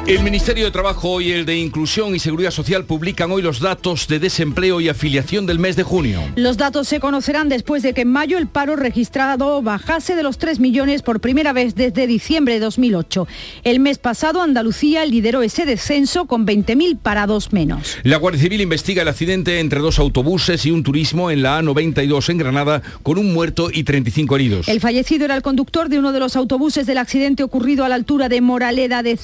[0.10, 4.08] El Ministerio de Trabajo y el de Inclusión y Seguridad Social publican hoy los datos
[4.08, 6.20] de desempleo y afiliación del mes de junio.
[6.36, 10.40] Los datos se conocerán después de que en mayo el paro registrado bajase de los
[10.40, 13.28] 3 millones por primera vez desde diciembre de 2008.
[13.64, 17.98] El mes pasado Andalucía lideró ese descenso con 20.000 parados menos.
[18.02, 22.30] La Guardia Civil investiga el accidente entre dos autobuses y un turismo en la A92
[22.30, 24.70] en Granada con un muerto y 35 heridos.
[24.70, 27.94] El fallecido era el conductor de uno de los autobuses del accidente ocurrido a la
[27.96, 29.16] altura de Moraleda de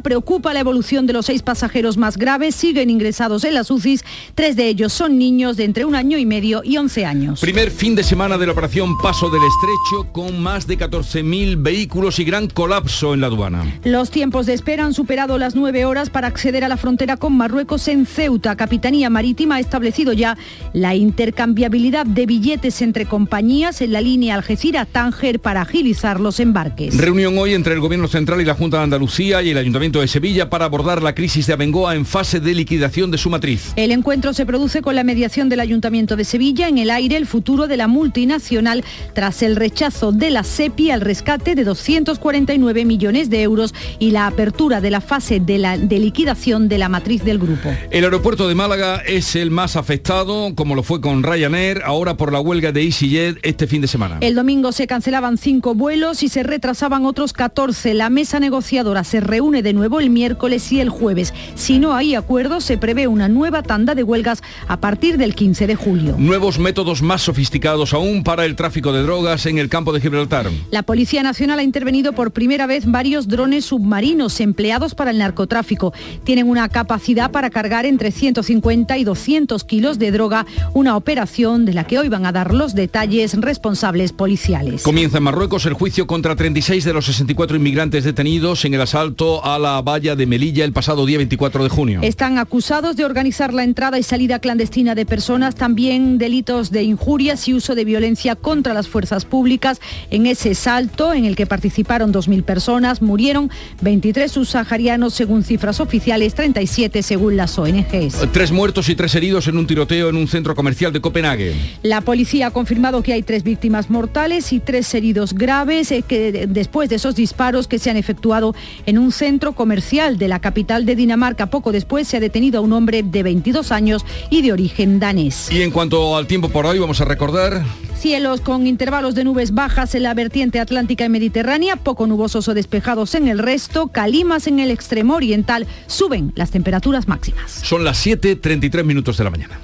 [0.00, 2.54] Preocupa la evolución de los seis pasajeros más graves.
[2.54, 4.04] Siguen ingresados en las UCIs.
[4.34, 7.40] Tres de ellos son niños de entre un año y medio y 11 años.
[7.40, 12.18] Primer fin de semana de la operación Paso del Estrecho con más de 14.000 vehículos
[12.18, 13.80] y gran colapso en la aduana.
[13.84, 17.36] Los tiempos de espera han superado las nueve horas para acceder a la frontera con
[17.36, 18.56] Marruecos en Ceuta.
[18.56, 20.36] Capitanía Marítima ha establecido ya
[20.72, 26.96] la intercambiabilidad de billetes entre compañías en la línea Algeciras-Tánger para agilizar los embarques.
[26.96, 30.06] Reunión hoy entre el Gobierno Central y la Junta de Andalucía y el Ayuntamiento de
[30.06, 33.72] Sevilla para abordar la crisis de Abengoa en fase de liquidación de su matriz.
[33.74, 37.26] El encuentro se produce con la mediación del Ayuntamiento de Sevilla en el aire el
[37.26, 38.84] futuro de la multinacional
[39.14, 44.28] tras el rechazo de la SEPI al rescate de 249 millones de euros y la
[44.28, 47.74] apertura de la fase de, la, de liquidación de la matriz del grupo.
[47.90, 52.32] El aeropuerto de Málaga es el más afectado, como lo fue con Ryanair, ahora por
[52.32, 54.18] la huelga de EasyJet este fin de semana.
[54.20, 57.94] El domingo se cancelaban cinco vuelos y se retrasaban otros 14.
[57.94, 61.34] La mesa negociadora se reúne de nuevo el miércoles y el jueves.
[61.56, 65.66] Si no hay acuerdo, se prevé una nueva tanda de huelgas a partir del 15
[65.66, 66.14] de julio.
[66.16, 70.48] Nuevos métodos más sofisticados aún para el tráfico de drogas en el campo de Gibraltar.
[70.70, 75.92] La Policía Nacional ha intervenido por primera vez varios drones submarinos empleados para el narcotráfico.
[76.22, 81.72] Tienen una capacidad para cargar entre 150 y 200 kilos de droga, una operación de
[81.72, 84.82] la que hoy van a dar los detalles responsables policiales.
[84.82, 89.44] Comienza en Marruecos el juicio contra 36 de los 64 inmigrantes detenidos en el asalto
[89.44, 92.00] a la valla de Melilla el pasado día 24 de junio.
[92.02, 97.48] Están acusados de organizar la entrada y salida clandestina de personas, también delitos de injurias
[97.48, 99.80] y uso de violencia contra las fuerzas públicas.
[100.10, 106.34] En ese salto, en el que participaron 2.000 personas, murieron 23 subsaharianos según cifras oficiales,
[106.34, 108.32] 37 según las ONGs.
[108.32, 111.54] Tres muertos y tres heridos en un tiroteo en un centro comercial de Copenhague.
[111.82, 116.46] La policía ha confirmado que hay tres víctimas mortales y tres heridos graves eh, que
[116.48, 118.54] después de esos disparos que se han efectuado
[118.86, 121.46] en un centro comercial de la capital de Dinamarca.
[121.46, 125.50] Poco después se ha detenido a un hombre de 22 años y de origen danés.
[125.50, 127.62] Y en cuanto al tiempo por hoy, vamos a recordar
[128.04, 132.52] Cielos con intervalos de nubes bajas en la vertiente atlántica y mediterránea, poco nubosos o
[132.52, 137.50] despejados en el resto, calimas en el extremo oriental, suben las temperaturas máximas.
[137.50, 139.58] Son las 7.33 minutos de la mañana.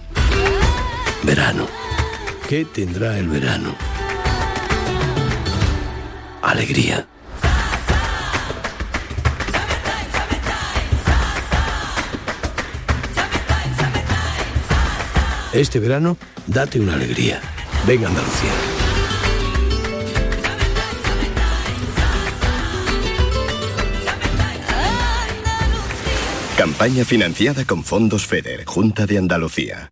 [1.23, 1.67] Verano.
[2.49, 3.75] ¿Qué tendrá el verano?
[6.41, 7.07] Alegría.
[15.53, 17.41] Este verano, date una alegría.
[17.87, 18.51] Venga Andalucía.
[26.57, 29.91] Campaña financiada con fondos FEDER, Junta de Andalucía.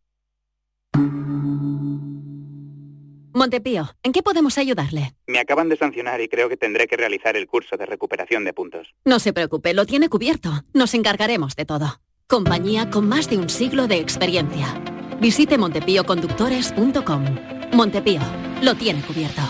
[3.32, 5.14] Montepío, ¿en qué podemos ayudarle?
[5.26, 8.52] Me acaban de sancionar y creo que tendré que realizar el curso de recuperación de
[8.52, 8.94] puntos.
[9.04, 10.64] No se preocupe, lo tiene cubierto.
[10.72, 12.00] Nos encargaremos de todo.
[12.26, 14.80] Compañía con más de un siglo de experiencia.
[15.20, 17.24] Visite montepíoconductores.com.
[17.72, 18.20] Montepío,
[18.62, 19.42] lo tiene cubierto.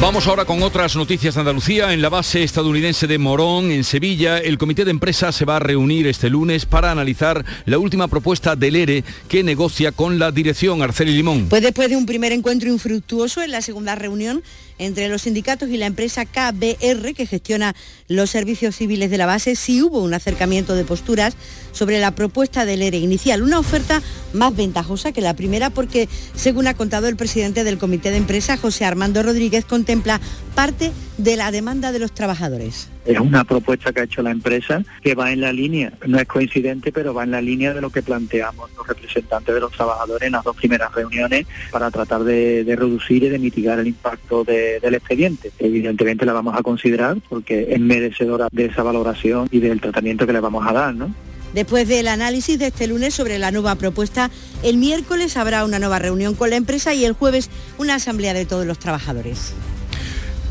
[0.00, 1.92] Vamos ahora con otras noticias de Andalucía.
[1.92, 5.58] En la base estadounidense de Morón, en Sevilla, el comité de empresa se va a
[5.58, 10.80] reunir este lunes para analizar la última propuesta del ERE que negocia con la dirección
[10.80, 11.48] Arceli Limón.
[11.50, 14.42] Pues después de un primer encuentro infructuoso en la segunda reunión
[14.80, 17.76] entre los sindicatos y la empresa KBR que gestiona
[18.08, 21.34] los servicios civiles de la base, sí hubo un acercamiento de posturas
[21.72, 24.02] sobre la propuesta del ERE inicial, una oferta
[24.32, 28.56] más ventajosa que la primera porque, según ha contado el presidente del comité de empresa,
[28.56, 30.20] José Armando Rodríguez, contempla
[30.54, 30.90] parte
[31.22, 32.88] de la demanda de los trabajadores.
[33.04, 36.26] Es una propuesta que ha hecho la empresa que va en la línea, no es
[36.26, 40.26] coincidente, pero va en la línea de lo que planteamos los representantes de los trabajadores
[40.26, 44.94] en las dos primeras reuniones para tratar de, reducir y de mitigar el impacto del
[44.94, 45.52] expediente.
[45.58, 50.32] Evidentemente la vamos a considerar porque es merecedora de esa valoración y del tratamiento que
[50.32, 51.14] le vamos a dar, ¿no?
[51.52, 54.30] Después del análisis de este lunes sobre la nueva propuesta,
[54.62, 58.46] el miércoles habrá una nueva reunión con la empresa y el jueves una asamblea de
[58.46, 59.52] todos los trabajadores.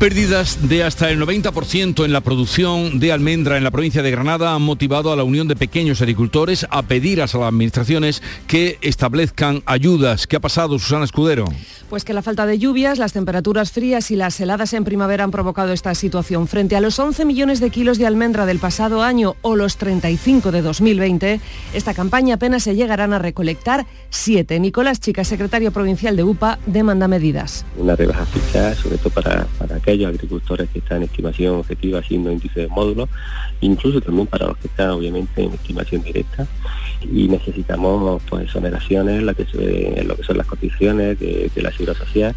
[0.00, 4.54] Pérdidas de hasta el 90% en la producción de almendra en la provincia de Granada
[4.54, 9.62] han motivado a la Unión de Pequeños Agricultores a pedir a las administraciones que establezcan
[9.66, 10.26] ayudas.
[10.26, 11.44] ¿Qué ha pasado, Susana Escudero?
[11.90, 15.32] Pues que la falta de lluvias, las temperaturas frías y las heladas en primavera han
[15.32, 16.46] provocado esta situación.
[16.46, 20.50] Frente a los 11 millones de kilos de almendra del pasado año o los 35
[20.50, 21.40] de 2020,
[21.74, 24.60] esta campaña apenas se llegarán a recolectar 7.
[24.60, 27.66] Nicolás Chica, secretario provincial de UPA, demanda medidas.
[27.76, 32.30] Una rebaja fichada, sobre todo para, para aquellos agricultores que están en estimación objetiva haciendo
[32.30, 33.08] índice de módulo,
[33.60, 36.46] incluso también para los que están obviamente en estimación directa
[37.02, 41.72] y necesitamos pues exoneraciones la que se, en lo que son las condiciones de, la
[41.72, 42.34] seguridad social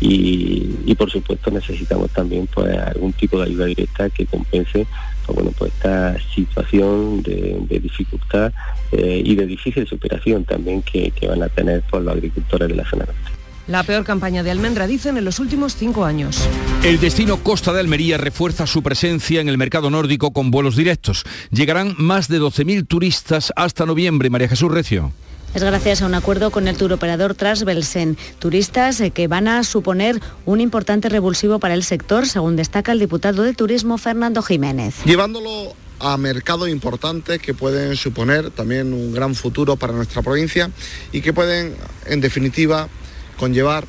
[0.00, 4.86] y, por supuesto necesitamos también pues algún tipo de ayuda directa que compense
[5.26, 8.52] pues, bueno pues esta situación de, dificultad
[8.92, 12.74] eh, y de difícil superación también que, que van a tener por los agricultores de
[12.76, 13.33] la zona norte.
[13.66, 16.46] La peor campaña de almendra, dicen, en los últimos cinco años.
[16.82, 21.24] El destino Costa de Almería refuerza su presencia en el mercado nórdico con vuelos directos.
[21.50, 24.28] Llegarán más de 12.000 turistas hasta noviembre.
[24.28, 25.12] María Jesús Recio.
[25.54, 28.18] Es gracias a un acuerdo con el turoperador Transbelsen.
[28.38, 32.98] Turistas eh, que van a suponer un importante revulsivo para el sector, según destaca el
[32.98, 34.96] diputado de Turismo Fernando Jiménez.
[35.06, 40.70] Llevándolo a mercados importantes que pueden suponer también un gran futuro para nuestra provincia
[41.12, 42.88] y que pueden, en definitiva,
[43.36, 43.84] conllevar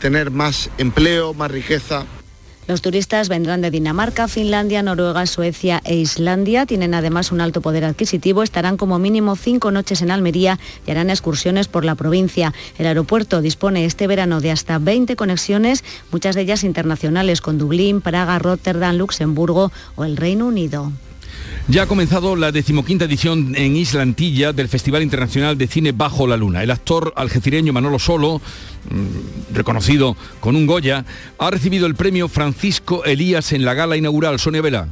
[0.00, 2.04] tener más empleo, más riqueza.
[2.66, 6.64] Los turistas vendrán de Dinamarca, Finlandia, Noruega, Suecia e Islandia.
[6.64, 8.42] Tienen además un alto poder adquisitivo.
[8.42, 12.54] Estarán como mínimo cinco noches en Almería y harán excursiones por la provincia.
[12.78, 18.00] El aeropuerto dispone este verano de hasta 20 conexiones, muchas de ellas internacionales, con Dublín,
[18.00, 20.90] Praga, Rotterdam, Luxemburgo o el Reino Unido.
[21.66, 26.26] Ya ha comenzado la decimoquinta edición en Isla Antilla del Festival Internacional de Cine Bajo
[26.26, 26.62] la Luna.
[26.62, 28.42] El actor algecireño Manolo Solo,
[28.90, 31.06] mm, reconocido con un Goya,
[31.38, 34.38] ha recibido el premio Francisco Elías en la gala inaugural.
[34.38, 34.88] Sonia Vela.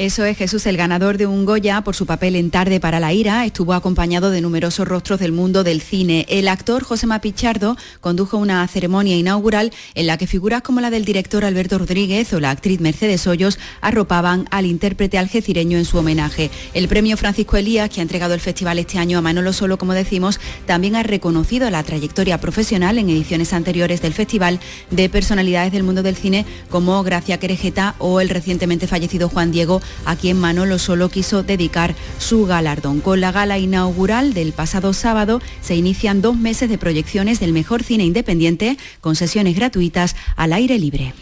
[0.00, 3.12] Eso es Jesús, el ganador de un Goya por su papel en Tarde para la
[3.12, 6.24] Ira, estuvo acompañado de numerosos rostros del mundo del cine.
[6.30, 11.04] El actor José Pichardo condujo una ceremonia inaugural en la que figuras como la del
[11.04, 16.50] director Alberto Rodríguez o la actriz Mercedes Hoyos arropaban al intérprete algecireño en su homenaje.
[16.72, 19.92] El premio Francisco Elías, que ha entregado el festival este año a Manolo Solo, como
[19.92, 25.82] decimos, también ha reconocido la trayectoria profesional en ediciones anteriores del festival de personalidades del
[25.82, 30.78] mundo del cine como Gracia Querejeta o el recientemente fallecido Juan Diego a quien Manolo
[30.78, 33.00] solo quiso dedicar su galardón.
[33.00, 37.82] Con la gala inaugural del pasado sábado se inician dos meses de proyecciones del mejor
[37.82, 41.14] cine independiente con sesiones gratuitas al aire libre.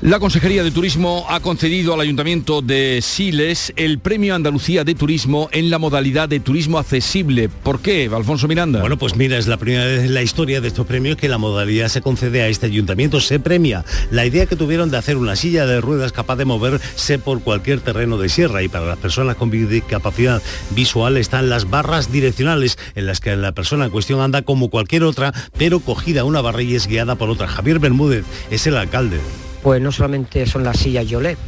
[0.00, 5.48] La Consejería de Turismo ha concedido al Ayuntamiento de Siles el Premio Andalucía de Turismo
[5.50, 7.48] en la modalidad de turismo accesible.
[7.48, 8.78] ¿Por qué, Alfonso Miranda?
[8.78, 11.38] Bueno, pues mira, es la primera vez en la historia de estos premios que la
[11.38, 13.84] modalidad se concede a este ayuntamiento, se premia.
[14.12, 17.80] La idea que tuvieron de hacer una silla de ruedas capaz de moverse por cualquier
[17.80, 20.40] terreno de sierra y para las personas con discapacidad
[20.76, 25.02] visual están las barras direccionales en las que la persona en cuestión anda como cualquier
[25.02, 27.48] otra, pero cogida una barra y es guiada por otra.
[27.48, 29.18] Javier Bermúdez es el alcalde
[29.62, 31.38] pues no solamente son las sillas Yolet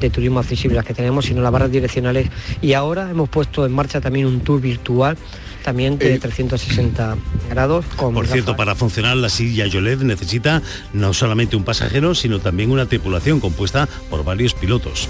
[0.00, 2.28] de turismo accesible las que tenemos, sino las barras direccionales.
[2.62, 5.16] Y ahora hemos puesto en marcha también un tour virtual
[5.62, 7.16] también de 360 eh,
[7.50, 7.84] grados.
[7.96, 10.62] Por cierto, para funcionar la silla Yolet necesita
[10.92, 15.08] no solamente un pasajero, sino también una tripulación compuesta por varios pilotos.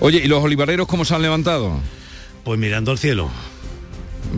[0.00, 1.72] Oye, ¿y los olivareros cómo se han levantado?
[2.44, 3.30] Pues mirando al cielo.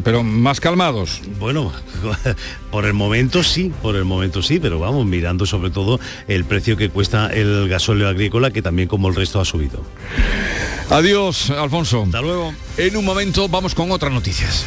[0.03, 1.21] Pero más calmados.
[1.39, 1.73] Bueno,
[2.71, 6.77] por el momento sí, por el momento sí, pero vamos mirando sobre todo el precio
[6.77, 9.83] que cuesta el gasóleo agrícola, que también como el resto ha subido.
[10.91, 12.03] Adiós, Alfonso.
[12.05, 12.55] Hasta luego.
[12.77, 14.65] En un momento vamos con otras noticias.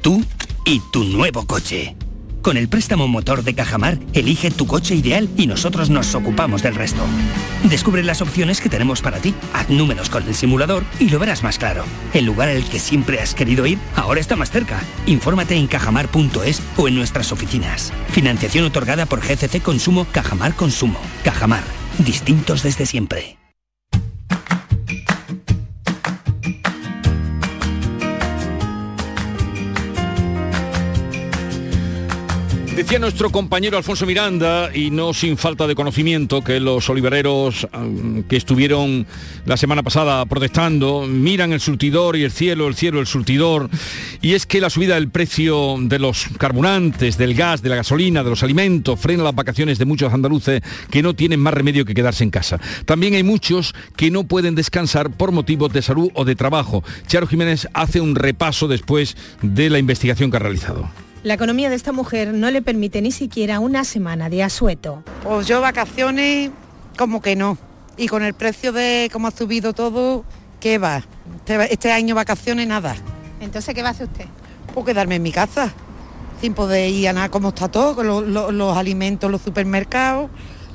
[0.00, 0.24] Tú
[0.64, 1.96] y tu nuevo coche.
[2.42, 6.74] Con el préstamo motor de Cajamar, elige tu coche ideal y nosotros nos ocupamos del
[6.74, 7.00] resto.
[7.62, 9.32] Descubre las opciones que tenemos para ti.
[9.52, 11.84] Haz números con el simulador y lo verás más claro.
[12.12, 14.82] El lugar al que siempre has querido ir ahora está más cerca.
[15.06, 17.92] Infórmate en cajamar.es o en nuestras oficinas.
[18.08, 20.98] Financiación otorgada por GCC Consumo Cajamar Consumo.
[21.22, 21.62] Cajamar.
[21.98, 23.41] Distintos desde siempre.
[32.92, 37.66] Decía nuestro compañero Alfonso Miranda, y no sin falta de conocimiento, que los olivareros
[38.28, 39.06] que estuvieron
[39.46, 43.70] la semana pasada protestando miran el surtidor y el cielo, el cielo, el surtidor.
[44.20, 48.22] Y es que la subida del precio de los carburantes, del gas, de la gasolina,
[48.22, 51.94] de los alimentos, frena las vacaciones de muchos andaluces que no tienen más remedio que
[51.94, 52.60] quedarse en casa.
[52.84, 56.84] También hay muchos que no pueden descansar por motivos de salud o de trabajo.
[57.06, 60.90] Charo Jiménez hace un repaso después de la investigación que ha realizado.
[61.22, 65.04] La economía de esta mujer no le permite ni siquiera una semana de asueto.
[65.22, 66.50] Pues yo vacaciones
[66.98, 67.56] como que no.
[67.96, 70.24] Y con el precio de cómo ha subido todo,
[70.60, 71.02] ¿qué va?
[71.36, 72.96] Este, este año vacaciones nada.
[73.40, 74.24] Entonces, ¿qué va a hacer usted?
[74.74, 75.72] Pues quedarme en mi casa,
[76.40, 80.28] sin poder ir a nada como está todo, con los, los- los alimentos, los supermercados,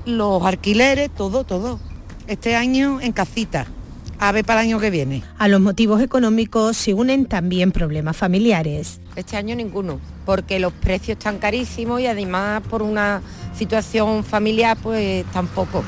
[0.06, 1.80] los alquileres, todo, todo.
[2.28, 3.66] Este año en casita.
[4.20, 5.24] A ver para el año que viene.
[5.38, 8.99] A los motivos económicos se unen también problemas familiares.
[9.15, 13.22] Este año ninguno, porque los precios están carísimos y además por una
[13.55, 15.84] situación familiar pues tampoco.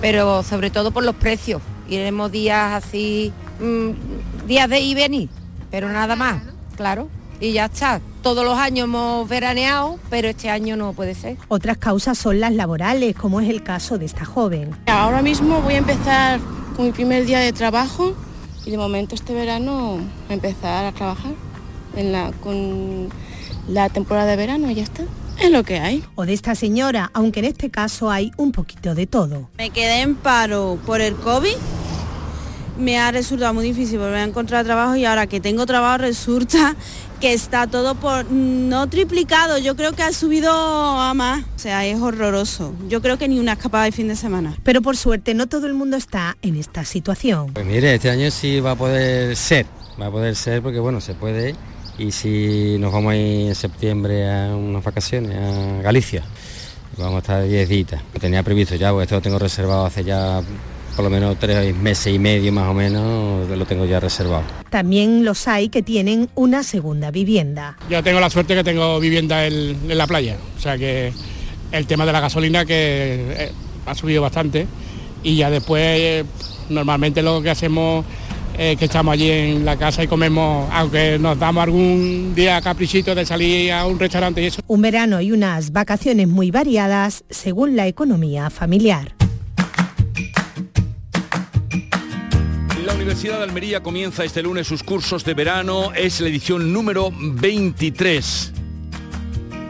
[0.00, 1.60] Pero sobre todo por los precios.
[1.88, 5.28] Iremos días así, mm, días de ir y venir,
[5.70, 6.42] pero nada más,
[6.76, 7.08] claro.
[7.40, 8.00] Y ya está.
[8.22, 11.36] Todos los años hemos veraneado, pero este año no puede ser.
[11.48, 14.70] Otras causas son las laborales, como es el caso de esta joven.
[14.86, 16.40] Ahora mismo voy a empezar
[16.76, 18.14] con mi primer día de trabajo
[18.64, 21.32] y de momento este verano a empezar a trabajar
[21.96, 23.10] en la, con
[23.68, 25.04] la temporada de verano y ya está.
[25.40, 26.04] Es lo que hay.
[26.14, 29.50] O de esta señora, aunque en este caso hay un poquito de todo.
[29.58, 31.56] Me quedé en paro por el COVID.
[32.78, 36.74] Me ha resultado muy difícil volver a encontrar trabajo y ahora que tengo trabajo resulta
[37.24, 41.42] que está todo por no triplicado, yo creo que ha subido a más.
[41.56, 42.74] O sea, es horroroso.
[42.86, 44.54] Yo creo que ni una escapada de fin de semana.
[44.62, 47.54] Pero por suerte no todo el mundo está en esta situación.
[47.54, 49.64] Pues mire, este año sí va a poder ser,
[49.98, 51.54] va a poder ser porque bueno, se puede
[51.96, 56.24] y si nos vamos a ir en septiembre a unas vacaciones a Galicia,
[56.98, 58.02] vamos a estar 10 días.
[58.20, 60.42] Tenía previsto ya, porque esto lo tengo reservado hace ya
[60.94, 64.44] por lo menos tres meses y medio más o menos, lo tengo ya reservado.
[64.70, 67.76] También los hay que tienen una segunda vivienda.
[67.90, 71.12] Yo tengo la suerte que tengo vivienda en, en la playa, o sea que
[71.72, 72.74] el tema de la gasolina que
[73.36, 73.52] eh,
[73.86, 74.66] ha subido bastante
[75.22, 76.24] y ya después eh,
[76.68, 78.04] normalmente lo que hacemos
[78.56, 83.14] es que estamos allí en la casa y comemos, aunque nos damos algún día caprichito
[83.14, 84.62] de salir a un restaurante y eso.
[84.68, 89.14] Un verano y unas vacaciones muy variadas según la economía familiar.
[93.04, 95.92] Universidad de Almería comienza este lunes sus cursos de verano.
[95.94, 98.52] Es la edición número 23.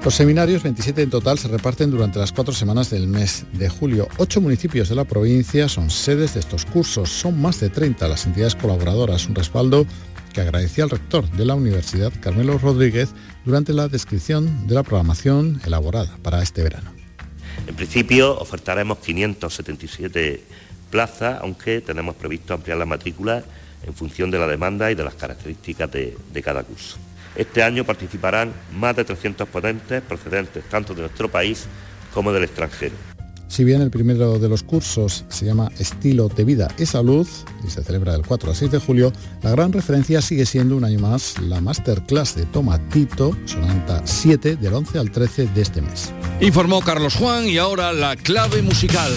[0.04, 4.06] Los seminarios, 27 en total, se reparten durante las cuatro semanas del mes de julio.
[4.18, 7.10] Ocho municipios de la provincia son sedes de estos cursos.
[7.10, 9.84] Son más de 30 las entidades colaboradoras, un respaldo
[10.32, 13.14] que agradecía al rector de la universidad, Carmelo Rodríguez,
[13.44, 16.92] durante la descripción de la programación elaborada para este verano.
[17.66, 20.40] En principio ofertaremos 577
[20.94, 23.42] plazas, aunque tenemos previsto ampliar la matrícula
[23.84, 26.98] en función de la demanda y de las características de, de cada curso.
[27.34, 31.66] Este año participarán más de 300 ponentes procedentes tanto de nuestro país
[32.12, 32.94] como del extranjero.
[33.48, 37.26] Si bien el primero de los cursos se llama Estilo de Vida y Salud
[37.66, 40.84] y se celebra del 4 al 6 de julio, la gran referencia sigue siendo un
[40.84, 46.12] año más la Masterclass de Tomatito, Sonanta 7, del 11 al 13 de este mes.
[46.40, 49.12] Informó Carlos Juan y ahora la clave musical.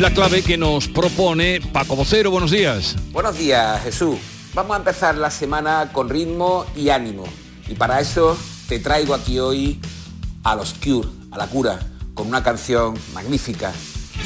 [0.00, 2.96] La clave que nos propone Paco Vocero, buenos días.
[3.12, 4.16] Buenos días, Jesús.
[4.54, 7.24] Vamos a empezar la semana con ritmo y ánimo.
[7.68, 8.34] Y para eso
[8.66, 9.78] te traigo aquí hoy
[10.42, 11.80] a los Cure, a la cura,
[12.14, 13.74] con una canción magnífica,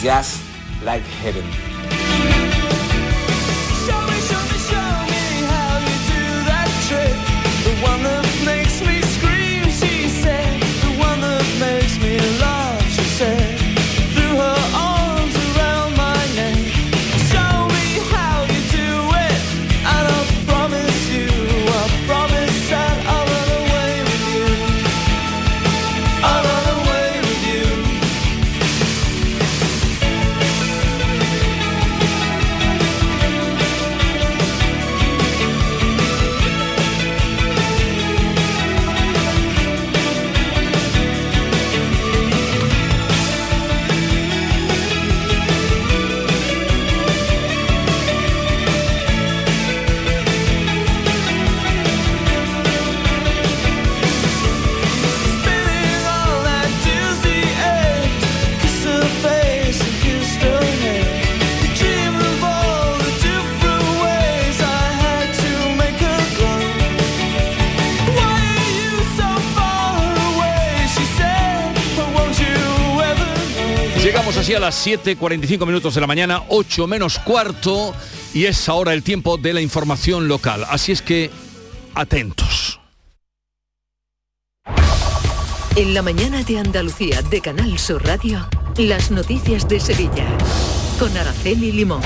[0.00, 0.36] Just
[0.84, 1.73] Like Heaven.
[74.44, 77.94] Así a las 7.45 minutos de la mañana, 8 menos cuarto,
[78.34, 80.66] y es ahora el tiempo de la información local.
[80.68, 81.30] Así es que,
[81.94, 82.78] atentos.
[85.76, 90.26] En la mañana de Andalucía de Canal Sur Radio, las noticias de Sevilla,
[90.98, 92.02] con Araceli Limón.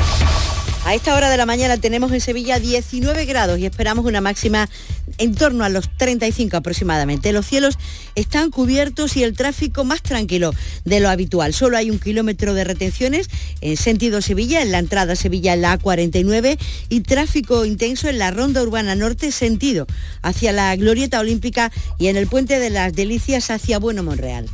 [0.89, 4.71] A esta hora de la mañana tenemos en Sevilla 19 grados y esperamos una máxima
[5.19, 7.31] en torno a los 35 aproximadamente.
[7.35, 7.77] Los cielos
[8.15, 10.55] están cubiertos y el tráfico más tranquilo
[10.87, 11.53] de lo habitual.
[11.53, 13.29] Solo hay un kilómetro de retenciones
[13.61, 16.59] en sentido Sevilla, en la entrada Sevilla en la A49
[16.89, 19.87] y tráfico intenso en la ronda urbana norte sentido
[20.23, 24.49] hacia la Glorieta Olímpica y en el puente de las Delicias hacia Bueno Monreal.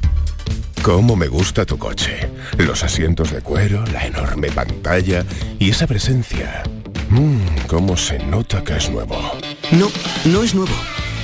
[0.84, 2.28] ¿Cómo me gusta tu coche?
[2.58, 5.24] Los asientos de cuero, la enorme pantalla
[5.58, 6.62] y esa presencia.
[7.08, 9.18] Mmm, cómo se nota que es nuevo.
[9.72, 9.90] No,
[10.26, 10.74] no es nuevo,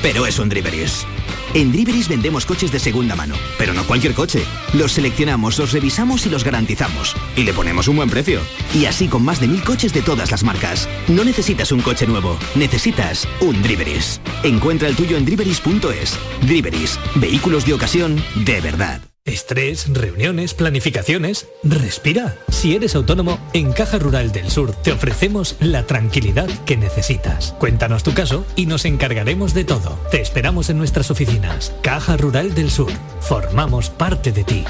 [0.01, 1.05] pero es un Driveris.
[1.53, 4.43] En Driveris vendemos coches de segunda mano, pero no cualquier coche.
[4.73, 7.15] Los seleccionamos, los revisamos y los garantizamos.
[7.37, 8.41] Y le ponemos un buen precio.
[8.75, 10.89] Y así con más de mil coches de todas las marcas.
[11.07, 14.23] No necesitas un coche nuevo, necesitas un Driveris.
[14.43, 16.19] Encuentra el tuyo en driveris.es.
[16.47, 19.10] Driveris, vehículos de ocasión de verdad.
[19.31, 21.47] Estrés, reuniones, planificaciones.
[21.63, 22.37] Respira.
[22.49, 27.55] Si eres autónomo, en Caja Rural del Sur te ofrecemos la tranquilidad que necesitas.
[27.59, 29.99] Cuéntanos tu caso y nos encargaremos de todo.
[30.11, 31.73] Te esperamos en nuestras oficinas.
[31.83, 32.93] Caja Rural del Sur.
[33.21, 34.65] Formamos parte de ti.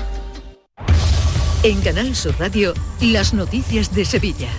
[1.62, 4.50] En Canal Sur Radio, las noticias de Sevilla.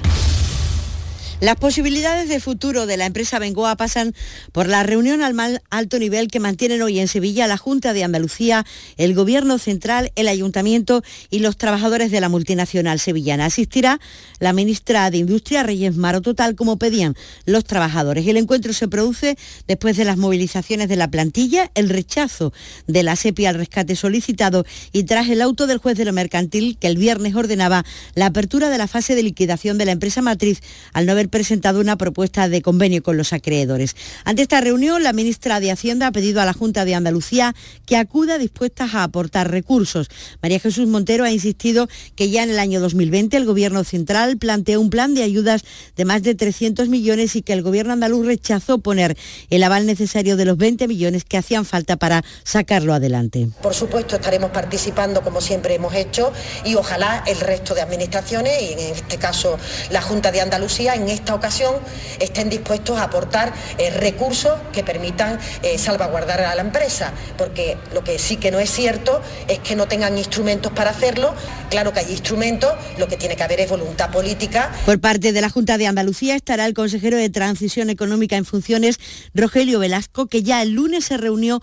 [1.42, 4.14] Las posibilidades de futuro de la empresa Bengoa pasan
[4.52, 8.04] por la reunión al mal alto nivel que mantienen hoy en Sevilla la Junta de
[8.04, 8.64] Andalucía,
[8.96, 13.46] el Gobierno Central, el Ayuntamiento y los trabajadores de la multinacional sevillana.
[13.46, 14.00] Asistirá
[14.38, 17.16] la ministra de Industria, Reyes Maro Total, como pedían
[17.48, 18.28] los trabajadores.
[18.28, 19.36] El encuentro se produce
[19.68, 22.54] después de las movilizaciones de la plantilla, el rechazo
[22.86, 26.78] de la SEPI al rescate solicitado y tras el auto del juez de lo mercantil
[26.78, 27.84] que el viernes ordenaba
[28.14, 30.62] la apertura de la fase de liquidación de la empresa matriz
[30.94, 33.96] al no haber presentado una propuesta de convenio con los acreedores.
[34.26, 37.56] Ante esta reunión, la ministra de Hacienda ha pedido a la Junta de Andalucía
[37.86, 40.10] que acuda dispuesta a aportar recursos.
[40.42, 44.80] María Jesús Montero ha insistido que ya en el año 2020 el Gobierno Central planteó
[44.80, 45.64] un plan de ayudas
[45.96, 49.18] de más de 300 millones y que el Gobierno andaluz rechazó poner
[49.50, 53.48] el aval necesario de los 20 millones que hacían falta para sacarlo adelante.
[53.62, 56.32] Por supuesto, estaremos participando como siempre hemos hecho
[56.66, 59.58] y ojalá el resto de administraciones y en este caso
[59.90, 61.76] la Junta de Andalucía en esta ocasión
[62.20, 68.04] estén dispuestos a aportar eh, recursos que permitan eh, salvaguardar a la empresa, porque lo
[68.04, 71.34] que sí que no es cierto es que no tengan instrumentos para hacerlo.
[71.70, 74.72] Claro que hay instrumentos, lo que tiene que haber es voluntad política.
[74.86, 79.00] Por parte de la Junta de Andalucía estará el consejero de Transición Económica en funciones,
[79.36, 81.62] Rogelio Velasco, que ya el lunes se reunió,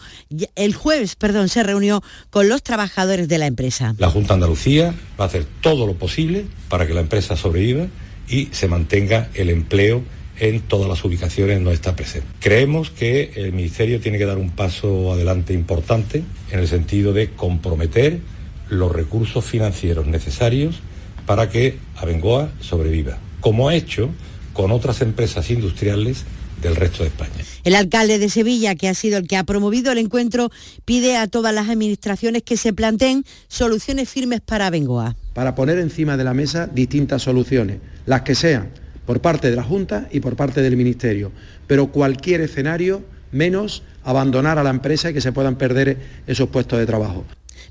[0.55, 3.97] el jueves, perdón, se reunió con los trabajadores de la empresa.
[3.99, 7.89] La Junta de Andalucía va a hacer todo lo posible para que la empresa sobreviva
[8.29, 10.03] y se mantenga el empleo
[10.39, 12.29] en todas las ubicaciones donde está presente.
[12.41, 17.31] Creemos que el Ministerio tiene que dar un paso adelante importante en el sentido de
[17.31, 18.21] comprometer
[18.69, 20.81] los recursos financieros necesarios
[21.27, 24.11] para que Abengoa sobreviva, como ha hecho
[24.53, 26.25] con otras empresas industriales
[26.63, 27.45] del resto de España.
[27.65, 30.51] El alcalde de Sevilla, que ha sido el que ha promovido el encuentro,
[30.85, 35.17] pide a todas las administraciones que se planteen soluciones firmes para Bengoa.
[35.39, 38.71] Para poner encima de la mesa distintas soluciones, las que sean,
[39.07, 41.31] por parte de la Junta y por parte del Ministerio,
[41.69, 46.81] pero cualquier escenario menos abandonar a la empresa y que se puedan perder esos puestos
[46.81, 47.25] de trabajo.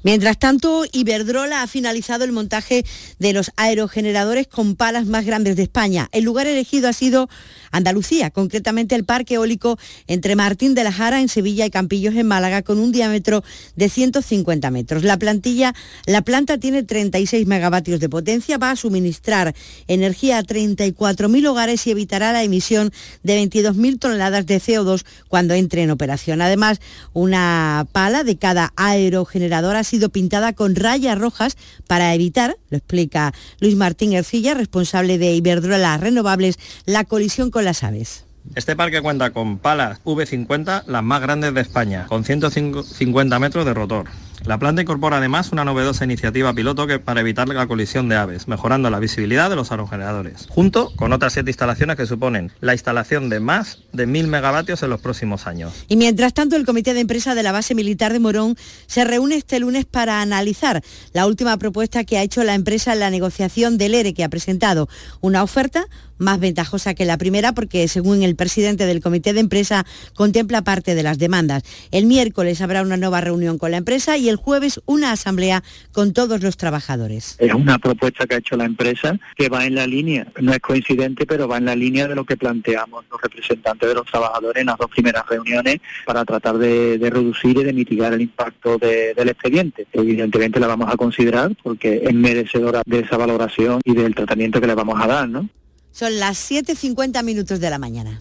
[0.08, 2.86] Mientras tanto, Iberdrola ha finalizado el montaje
[3.20, 6.08] de los aerogeneradores con palas más grandes de España.
[6.14, 7.28] El lugar elegido ha sido
[7.72, 9.78] Andalucía, concretamente el parque eólico
[10.08, 13.44] entre Martín de la Jara en Sevilla y Campillos en Málaga, con un diámetro
[13.76, 15.04] de 150 metros.
[15.04, 19.56] La plantilla, la planta tiene 36 megavatios de potencia, va a suministrar
[19.88, 22.94] energía a 34.000 hogares y evitará la emisión
[23.24, 26.42] de 22.000 toneladas de CO2 cuando entre en operación.
[26.42, 26.80] Además,
[27.12, 33.34] una pala de cada aerogenerador ha sido pintada con rayas rojas para evitar, lo explica
[33.60, 38.26] Luis Martín Ercilla, responsable de Iberdrola Renovables, la colisión con las aves.
[38.56, 43.74] Este parque cuenta con palas V50, las más grandes de España, con 150 metros de
[43.74, 44.06] rotor.
[44.46, 48.48] La planta incorpora además una novedosa iniciativa piloto que para evitar la colisión de aves,
[48.48, 53.30] mejorando la visibilidad de los aerogeneradores, junto con otras siete instalaciones que suponen la instalación
[53.30, 55.74] de más de 1.000 megavatios en los próximos años.
[55.88, 59.36] Y mientras tanto, el Comité de Empresa de la Base Militar de Morón se reúne
[59.36, 60.84] este lunes para analizar
[61.14, 64.30] la última propuesta que ha hecho la empresa en la negociación del ERE que ha
[64.30, 64.88] presentado,
[65.22, 69.86] una oferta más ventajosa que la primera porque, según el presidente del comité de empresa,
[70.16, 71.64] contempla parte de las demandas.
[71.92, 75.64] El miércoles habrá una nueva reunión con la empresa y y el jueves una asamblea
[75.94, 77.38] con todos los trabajadores.
[77.40, 80.60] Es una propuesta que ha hecho la empresa que va en la línea, no es
[80.60, 84.60] coincidente, pero va en la línea de lo que planteamos los representantes de los trabajadores
[84.60, 89.30] en las dos primeras reuniones para tratar de, reducir y de mitigar el impacto del
[89.30, 89.88] expediente.
[89.94, 94.68] Evidentemente la vamos a considerar porque es merecedora de esa valoración y del tratamiento que
[94.68, 95.48] le vamos a dar, ¿no?
[95.94, 98.20] Son las 7.50 minutos de la mañana.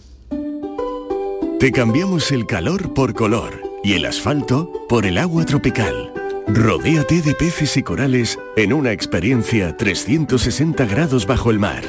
[1.59, 6.13] Te cambiamos el calor por color y el asfalto por el agua tropical.
[6.47, 11.83] Rodéate de peces y corales en una experiencia 360 grados bajo el mar.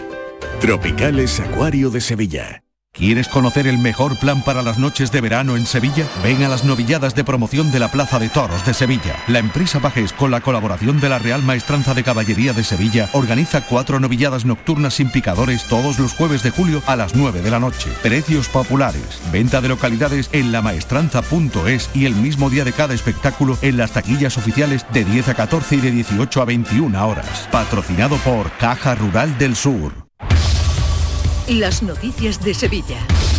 [0.61, 2.63] Tropicales Acuario de Sevilla.
[2.99, 6.05] ¿Quieres conocer el mejor plan para las noches de verano en Sevilla?
[6.25, 9.15] Ven a las novilladas de promoción de la Plaza de Toros de Sevilla.
[9.29, 13.61] La empresa Bajes, con la colaboración de la Real Maestranza de Caballería de Sevilla, organiza
[13.61, 17.61] cuatro novilladas nocturnas sin picadores todos los jueves de julio a las 9 de la
[17.61, 17.89] noche.
[18.03, 23.77] Precios populares, venta de localidades en lamaestranza.es y el mismo día de cada espectáculo en
[23.77, 27.49] las taquillas oficiales de 10 a 14 y de 18 a 21 horas.
[27.53, 30.08] Patrocinado por Caja Rural del Sur.
[31.49, 33.38] Las noticias de Sevilla.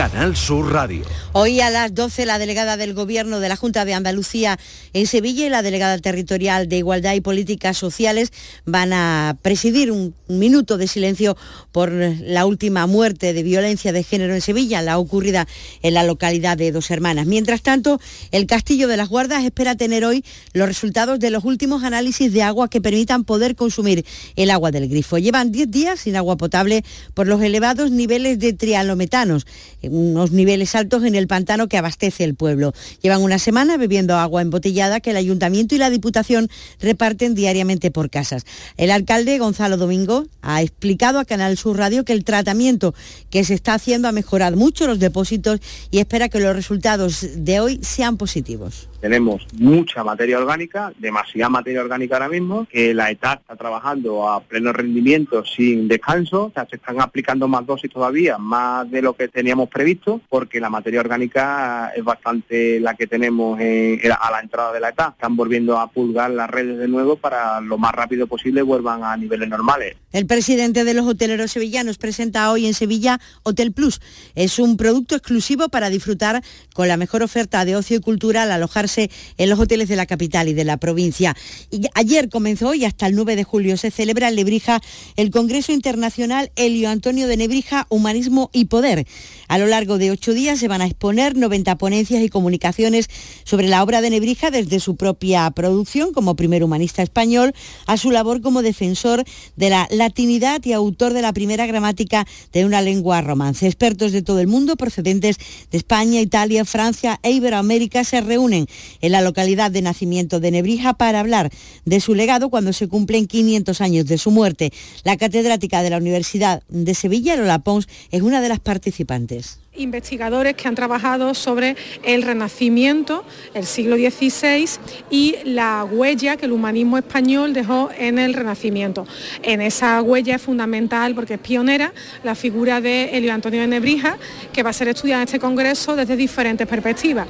[0.00, 1.04] Canal Sur Radio.
[1.32, 4.58] Hoy a las 12 la delegada del Gobierno de la Junta de Andalucía
[4.94, 8.32] en Sevilla y la delegada territorial de Igualdad y Políticas Sociales
[8.64, 11.36] van a presidir un, minuto de silencio
[11.72, 15.48] por la última muerte de violencia de género en Sevilla, la ocurrida
[15.82, 17.26] en la localidad de Dos Hermanas.
[17.26, 21.82] Mientras tanto, el Castillo de las Guardas espera tener hoy los resultados de los últimos
[21.82, 25.18] análisis de agua que permitan poder consumir el agua del grifo.
[25.18, 29.46] Llevan 10 días sin agua potable por los elevados niveles de trialometanos,
[29.90, 32.72] unos niveles altos en el pantano que abastece el pueblo.
[33.02, 36.48] Llevan una semana bebiendo agua embotellada que el ayuntamiento y la Diputación
[36.80, 38.44] reparten diariamente por casas.
[38.76, 42.94] El alcalde Gonzalo Domingo ha explicado a Canal Sur Radio que el tratamiento
[43.30, 45.60] que se está haciendo ha mejorado mucho los depósitos
[45.90, 48.89] y espera que los resultados de hoy sean positivos.
[49.00, 54.40] Tenemos mucha materia orgánica, demasiada materia orgánica ahora mismo, que la ETA está trabajando a
[54.40, 59.70] pleno rendimiento sin descanso, se están aplicando más dosis todavía, más de lo que teníamos
[59.70, 64.90] previsto, porque la materia orgánica es bastante la que tenemos a la entrada de la
[64.90, 65.14] ETA.
[65.16, 69.16] Están volviendo a pulgar las redes de nuevo para lo más rápido posible vuelvan a
[69.16, 69.96] niveles normales.
[70.12, 74.00] El presidente de los hoteleros sevillanos presenta hoy en Sevilla Hotel Plus.
[74.34, 76.42] Es un producto exclusivo para disfrutar
[76.74, 78.62] con la mejor oferta de ocio y cultura al
[78.98, 81.36] en los hoteles de la capital y de la provincia.
[81.70, 84.80] Y ayer comenzó y hasta el 9 de julio se celebra en Lebrija
[85.16, 89.06] el Congreso Internacional Helio Antonio de Nebrija, Humanismo y Poder.
[89.50, 93.08] A lo largo de ocho días se van a exponer 90 ponencias y comunicaciones
[93.42, 97.52] sobre la obra de Nebrija desde su propia producción como primer humanista español
[97.86, 99.24] a su labor como defensor
[99.56, 103.66] de la latinidad y autor de la primera gramática de una lengua romance.
[103.66, 105.38] Expertos de todo el mundo procedentes
[105.72, 108.68] de España, Italia, Francia e Iberoamérica se reúnen
[109.00, 111.50] en la localidad de nacimiento de Nebrija para hablar
[111.84, 114.72] de su legado cuando se cumplen 500 años de su muerte.
[115.02, 119.39] La catedrática de la Universidad de Sevilla, Lola Pons, es una de las participantes
[119.74, 123.24] investigadores que han trabajado sobre el Renacimiento,
[123.54, 124.68] el siglo XVI
[125.10, 129.06] y la huella que el humanismo español dejó en el Renacimiento.
[129.42, 131.92] En esa huella es fundamental, porque es pionera,
[132.24, 134.18] la figura de Elio Antonio de Nebrija,
[134.52, 137.28] que va a ser estudiada en este congreso desde diferentes perspectivas.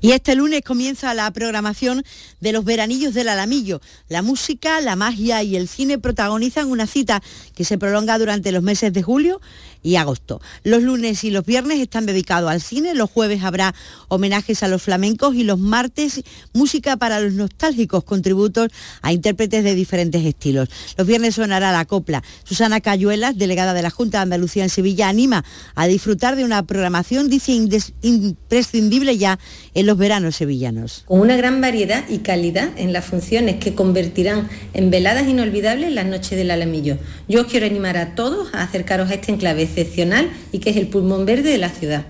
[0.00, 2.04] Y este lunes comienza la programación
[2.40, 3.80] de los veranillos del Alamillo.
[4.08, 7.22] La música, la magia y el cine protagonizan una cita
[7.54, 9.40] que se prolonga durante los meses de julio
[9.82, 10.40] y agosto.
[10.64, 13.74] Los lunes y los viernes están dedicados al cine, los jueves habrá
[14.08, 16.22] homenajes a los flamencos y los martes
[16.52, 18.68] música para los nostálgicos, contributos
[19.02, 20.68] a intérpretes de diferentes estilos.
[20.96, 22.22] Los viernes sonará la copla.
[22.44, 25.44] Susana Cayuelas, delegada de la Junta de Andalucía en Sevilla, anima
[25.74, 27.52] a disfrutar de una programación, dice,
[28.02, 29.38] imprescindible ya
[29.74, 31.04] en los veranos sevillanos.
[31.06, 36.04] Con una gran variedad y calidad en las funciones que convertirán en veladas inolvidables las
[36.04, 36.98] noches del Alamillo.
[37.26, 40.76] Yo os quiero animar a todos a acercaros a este enclave excepcional y que es
[40.76, 42.04] el pulmón verde de la ciudad.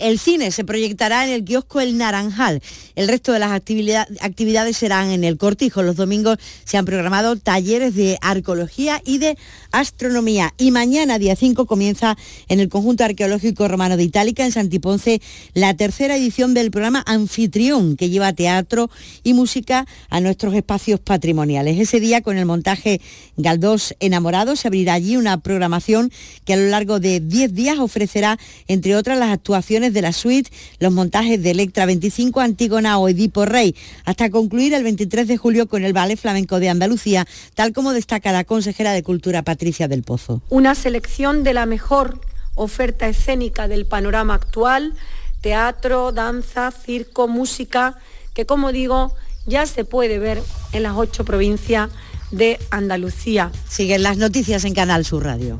[0.00, 2.62] El cine se proyectará en el kiosco El Naranjal.
[2.96, 5.82] El resto de las actividades serán en el Cortijo.
[5.82, 9.36] Los domingos se han programado talleres de arqueología y de
[9.72, 10.54] astronomía.
[10.56, 12.16] Y mañana, día 5, comienza
[12.48, 15.20] en el Conjunto Arqueológico Romano de Itálica, en Santiponce,
[15.52, 18.90] la tercera edición del programa Anfitrión, que lleva teatro
[19.22, 21.78] y música a nuestros espacios patrimoniales.
[21.78, 23.02] Ese día, con el montaje
[23.36, 26.10] Galdós Enamorado, se abrirá allí una programación
[26.46, 30.50] que a lo largo de 10 días ofrecerá, entre otras, las actuaciones de la suite,
[30.78, 33.74] los montajes de Electra 25, Antígona o Edipo Rey,
[34.04, 38.32] hasta concluir el 23 de julio con el Ballet Flamenco de Andalucía, tal como destaca
[38.32, 40.42] la consejera de Cultura Patricia del Pozo.
[40.48, 42.20] Una selección de la mejor
[42.54, 44.94] oferta escénica del panorama actual,
[45.40, 47.98] teatro, danza, circo, música,
[48.34, 49.14] que como digo,
[49.46, 51.90] ya se puede ver en las ocho provincias
[52.30, 53.50] de Andalucía.
[53.68, 55.58] Siguen las noticias en Canal Sur Radio.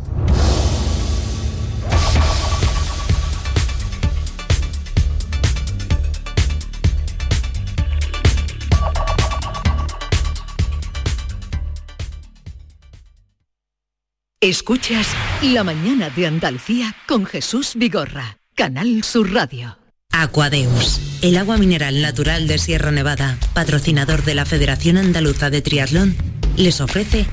[14.43, 15.07] Escuchas
[15.43, 19.76] La mañana de Andalucía con Jesús Vigorra, Canal Sur Radio.
[20.12, 26.16] Aquadeus, el agua mineral natural de Sierra Nevada, patrocinador de la Federación Andaluza de Triatlón,
[26.57, 27.26] les ofrece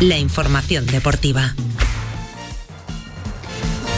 [0.00, 1.56] la información deportiva.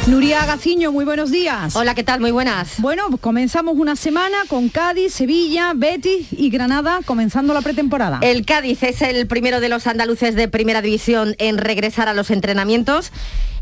[0.07, 1.75] Nuria Gaciño, muy buenos días.
[1.75, 2.21] Hola, ¿qué tal?
[2.21, 2.81] Muy buenas.
[2.81, 8.21] Bueno, comenzamos una semana con Cádiz, Sevilla, Betis y Granada comenzando la pretemporada.
[8.23, 12.31] El Cádiz es el primero de los andaluces de primera división en regresar a los
[12.31, 13.11] entrenamientos.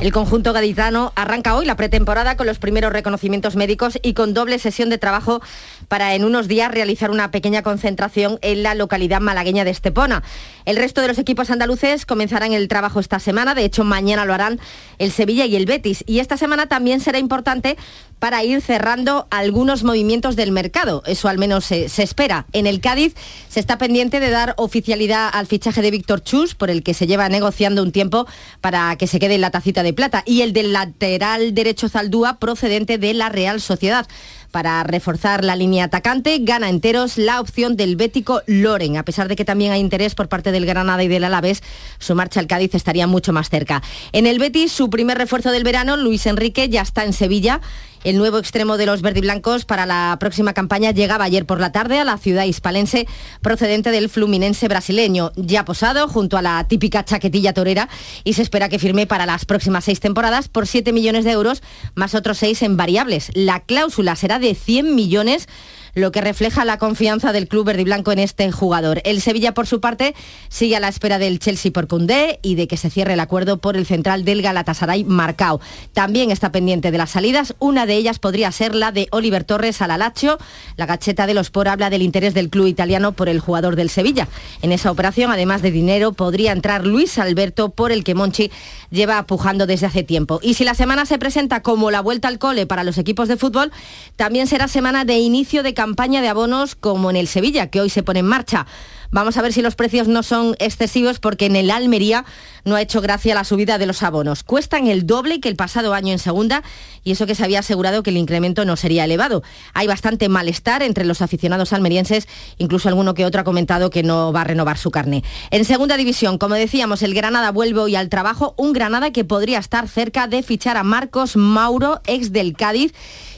[0.01, 4.59] El conjunto gaditano arranca hoy la pretemporada con los primeros reconocimientos médicos y con doble
[4.59, 5.41] sesión de trabajo
[5.87, 10.25] para en unos días realizar una pequeña concentración en la localidad malagueña de Estepona.
[10.65, 14.35] El resto de los equipos andaluces comenzarán el trabajo esta semana, de hecho mañana lo
[14.35, 14.59] harán
[14.99, 16.05] el Sevilla y el Betis.
[16.07, 17.77] Y esta semana también será importante
[18.19, 21.03] para ir cerrando algunos movimientos del mercado.
[21.07, 22.47] Eso al menos se, espera.
[22.53, 23.15] En el Cádiz
[23.49, 27.07] se está pendiente de dar oficialidad al fichaje de Víctor Chus, por el que se
[27.07, 28.27] lleva negociando un tiempo
[28.61, 32.39] para que se quede en la tacita de plata, y el del lateral derecho Zaldúa
[32.39, 34.07] procedente de la Real Sociedad.
[34.55, 38.97] Para reforzar la línea atacante, gana enteros la opción del bético Loren.
[38.97, 41.61] A pesar de que también hay interés por parte del Granada y del Alavés,
[41.99, 43.83] su marcha al Cádiz estaría mucho más cerca.
[44.13, 47.61] En el Betis, su primer refuerzo del verano, Luis Enrique, ya está en Sevilla
[48.05, 51.99] el nuevo extremo de los verdiblancos para la próxima campaña llegaba ayer por la tarde
[51.99, 53.09] a la ciudad hispalense
[53.41, 57.89] procedente del fluminense brasileño, ya posado junto a la típica chaquetilla torera
[58.23, 61.63] y se espera que firme para las próximas seis temporadas por 7 millones de euros
[61.95, 63.31] más otros seis en variables.
[63.35, 65.49] La cláusula será de 100 millones
[65.95, 69.01] lo que refleja la confianza del club verde y blanco en este jugador.
[69.05, 70.15] El Sevilla, por su parte,
[70.49, 73.59] sigue a la espera del Chelsea por Cundé y de que se cierre el acuerdo
[73.59, 75.61] por el central del Galatasaray Marcao.
[75.93, 77.55] También está pendiente de las salidas.
[77.59, 80.39] Una de ellas podría ser la de Oliver Torres al Alacho.
[80.77, 83.91] La gacheta de los por habla del interés del club italiano por el jugador del
[83.91, 84.29] Sevilla.
[84.63, 88.51] En esa operación, además de dinero, podría entrar Luis Alberto por el que Monchi
[88.91, 90.41] lleva pujando desde hace tiempo.
[90.43, 93.37] Y si la semana se presenta como la vuelta al cole para los equipos de
[93.37, 93.73] fútbol,
[94.17, 97.91] también será semana de inicio de campaña de abonos como en el Sevilla, que hoy
[97.91, 98.67] se pone en marcha.
[99.11, 102.25] Vamos a ver si los precios no son excesivos porque en el Almería
[102.65, 104.43] no ha hecho gracia la subida de los abonos.
[104.45, 106.63] Cuestan el doble que el pasado año en segunda
[107.05, 109.43] y eso que se había asegurado que el incremento no sería elevado.
[109.75, 112.27] Hay bastante malestar entre los aficionados almerienses,
[112.57, 115.23] incluso alguno que otro ha comentado que no va a renovar su carne.
[115.51, 119.59] En segunda división, como decíamos, el Granada vuelve hoy al trabajo, un Granada que podría
[119.59, 122.95] estar cerca de fichar a Marcos Mauro, ex del Cádiz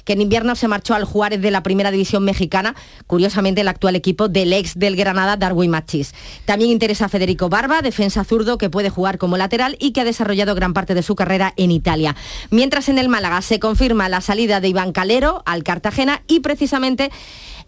[0.06, 2.74] que en invierno se marchó al Juárez de la Primera División Mexicana,
[3.06, 6.14] curiosamente el actual equipo del ex del Granada, Darwin Machis.
[6.46, 10.04] También interesa a Federico Barba, defensa zurdo que puede jugar como lateral y que ha
[10.04, 12.16] desarrollado gran parte de su carrera en Italia.
[12.50, 17.10] Mientras en el Málaga se confirma la salida de Iván Calero al Cartagena y precisamente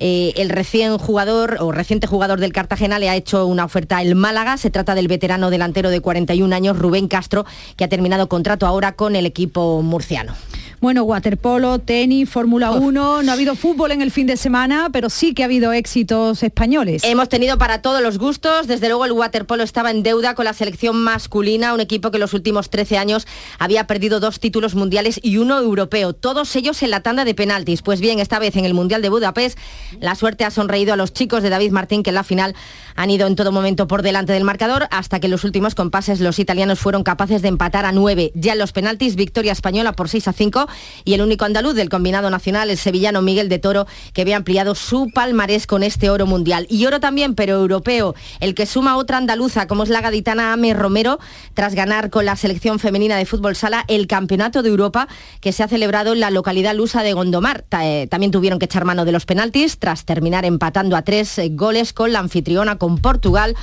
[0.01, 4.15] eh, el recién jugador o reciente jugador del Cartagena le ha hecho una oferta al
[4.15, 4.57] Málaga.
[4.57, 7.45] Se trata del veterano delantero de 41 años, Rubén Castro,
[7.77, 10.35] que ha terminado contrato ahora con el equipo murciano.
[10.81, 15.11] Bueno, waterpolo, tenis, Fórmula 1, no ha habido fútbol en el fin de semana, pero
[15.11, 17.03] sí que ha habido éxitos españoles.
[17.03, 20.53] Hemos tenido para todos los gustos, desde luego el waterpolo estaba en deuda con la
[20.53, 23.27] selección masculina, un equipo que en los últimos 13 años
[23.59, 27.83] había perdido dos títulos mundiales y uno europeo, todos ellos en la tanda de penaltis.
[27.83, 29.59] Pues bien, esta vez en el Mundial de Budapest,
[29.99, 32.55] la suerte ha sonreído a los chicos de David Martín, que en la final
[32.95, 36.21] han ido en todo momento por delante del marcador, hasta que en los últimos compases
[36.21, 38.31] los italianos fueron capaces de empatar a 9.
[38.37, 40.68] Ya en los penaltis, victoria española por 6 a 5
[41.05, 44.75] y el único andaluz del combinado nacional, el sevillano Miguel de Toro, que había ampliado
[44.75, 46.67] su palmarés con este oro mundial.
[46.69, 50.75] Y oro también, pero europeo, el que suma otra andaluza, como es la gaditana Ame
[50.75, 51.19] Romero,
[51.55, 55.09] tras ganar con la selección femenina de fútbol sala el Campeonato de Europa
[55.41, 57.65] que se ha celebrado en la localidad lusa de Gondomar.
[57.81, 61.51] Eh, también tuvieron que echar mano de los penaltis tras terminar empatando a tres eh,
[61.53, 63.57] goles con la anfitriona, con Portugal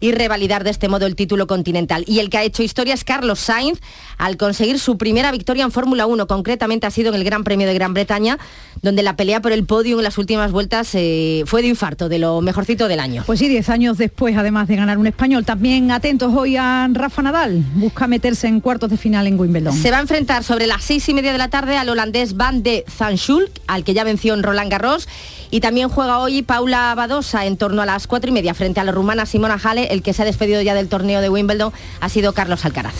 [0.00, 2.04] y revalidar de este modo el título continental.
[2.06, 3.80] Y el que ha hecho historia es Carlos Sainz
[4.18, 6.26] al conseguir su primera victoria en Fórmula 1.
[6.26, 8.38] Concretamente ha sido en el Gran Premio de Gran Bretaña,
[8.82, 12.18] donde la pelea por el podio en las últimas vueltas eh, fue de infarto, de
[12.18, 13.22] lo mejorcito del año.
[13.26, 15.44] Pues sí, diez años después, además de ganar un español.
[15.44, 17.64] También atentos hoy a Rafa Nadal.
[17.74, 19.74] Busca meterse en cuartos de final en Wimbledon.
[19.74, 22.62] Se va a enfrentar sobre las seis y media de la tarde al holandés Van
[22.62, 25.08] de Zanschulk, al que ya venció en Roland Garros.
[25.50, 28.84] Y también juega hoy Paula Badosa en torno a las cuatro y media frente a
[28.84, 29.92] la rumana Simona Hale.
[29.92, 32.94] El que se ha despedido ya del torneo de Wimbledon ha sido Carlos Alcaraz.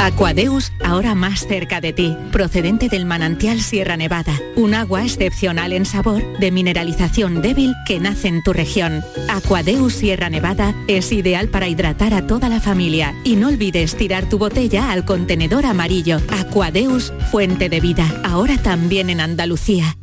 [0.00, 5.84] Aquadeus, ahora más cerca de ti, procedente del manantial Sierra Nevada, un agua excepcional en
[5.84, 9.02] sabor, de mineralización débil que nace en tu región.
[9.28, 14.28] Aquadeus Sierra Nevada es ideal para hidratar a toda la familia y no olvides tirar
[14.28, 16.20] tu botella al contenedor amarillo.
[16.30, 19.96] Aquadeus, fuente de vida, ahora también en Andalucía.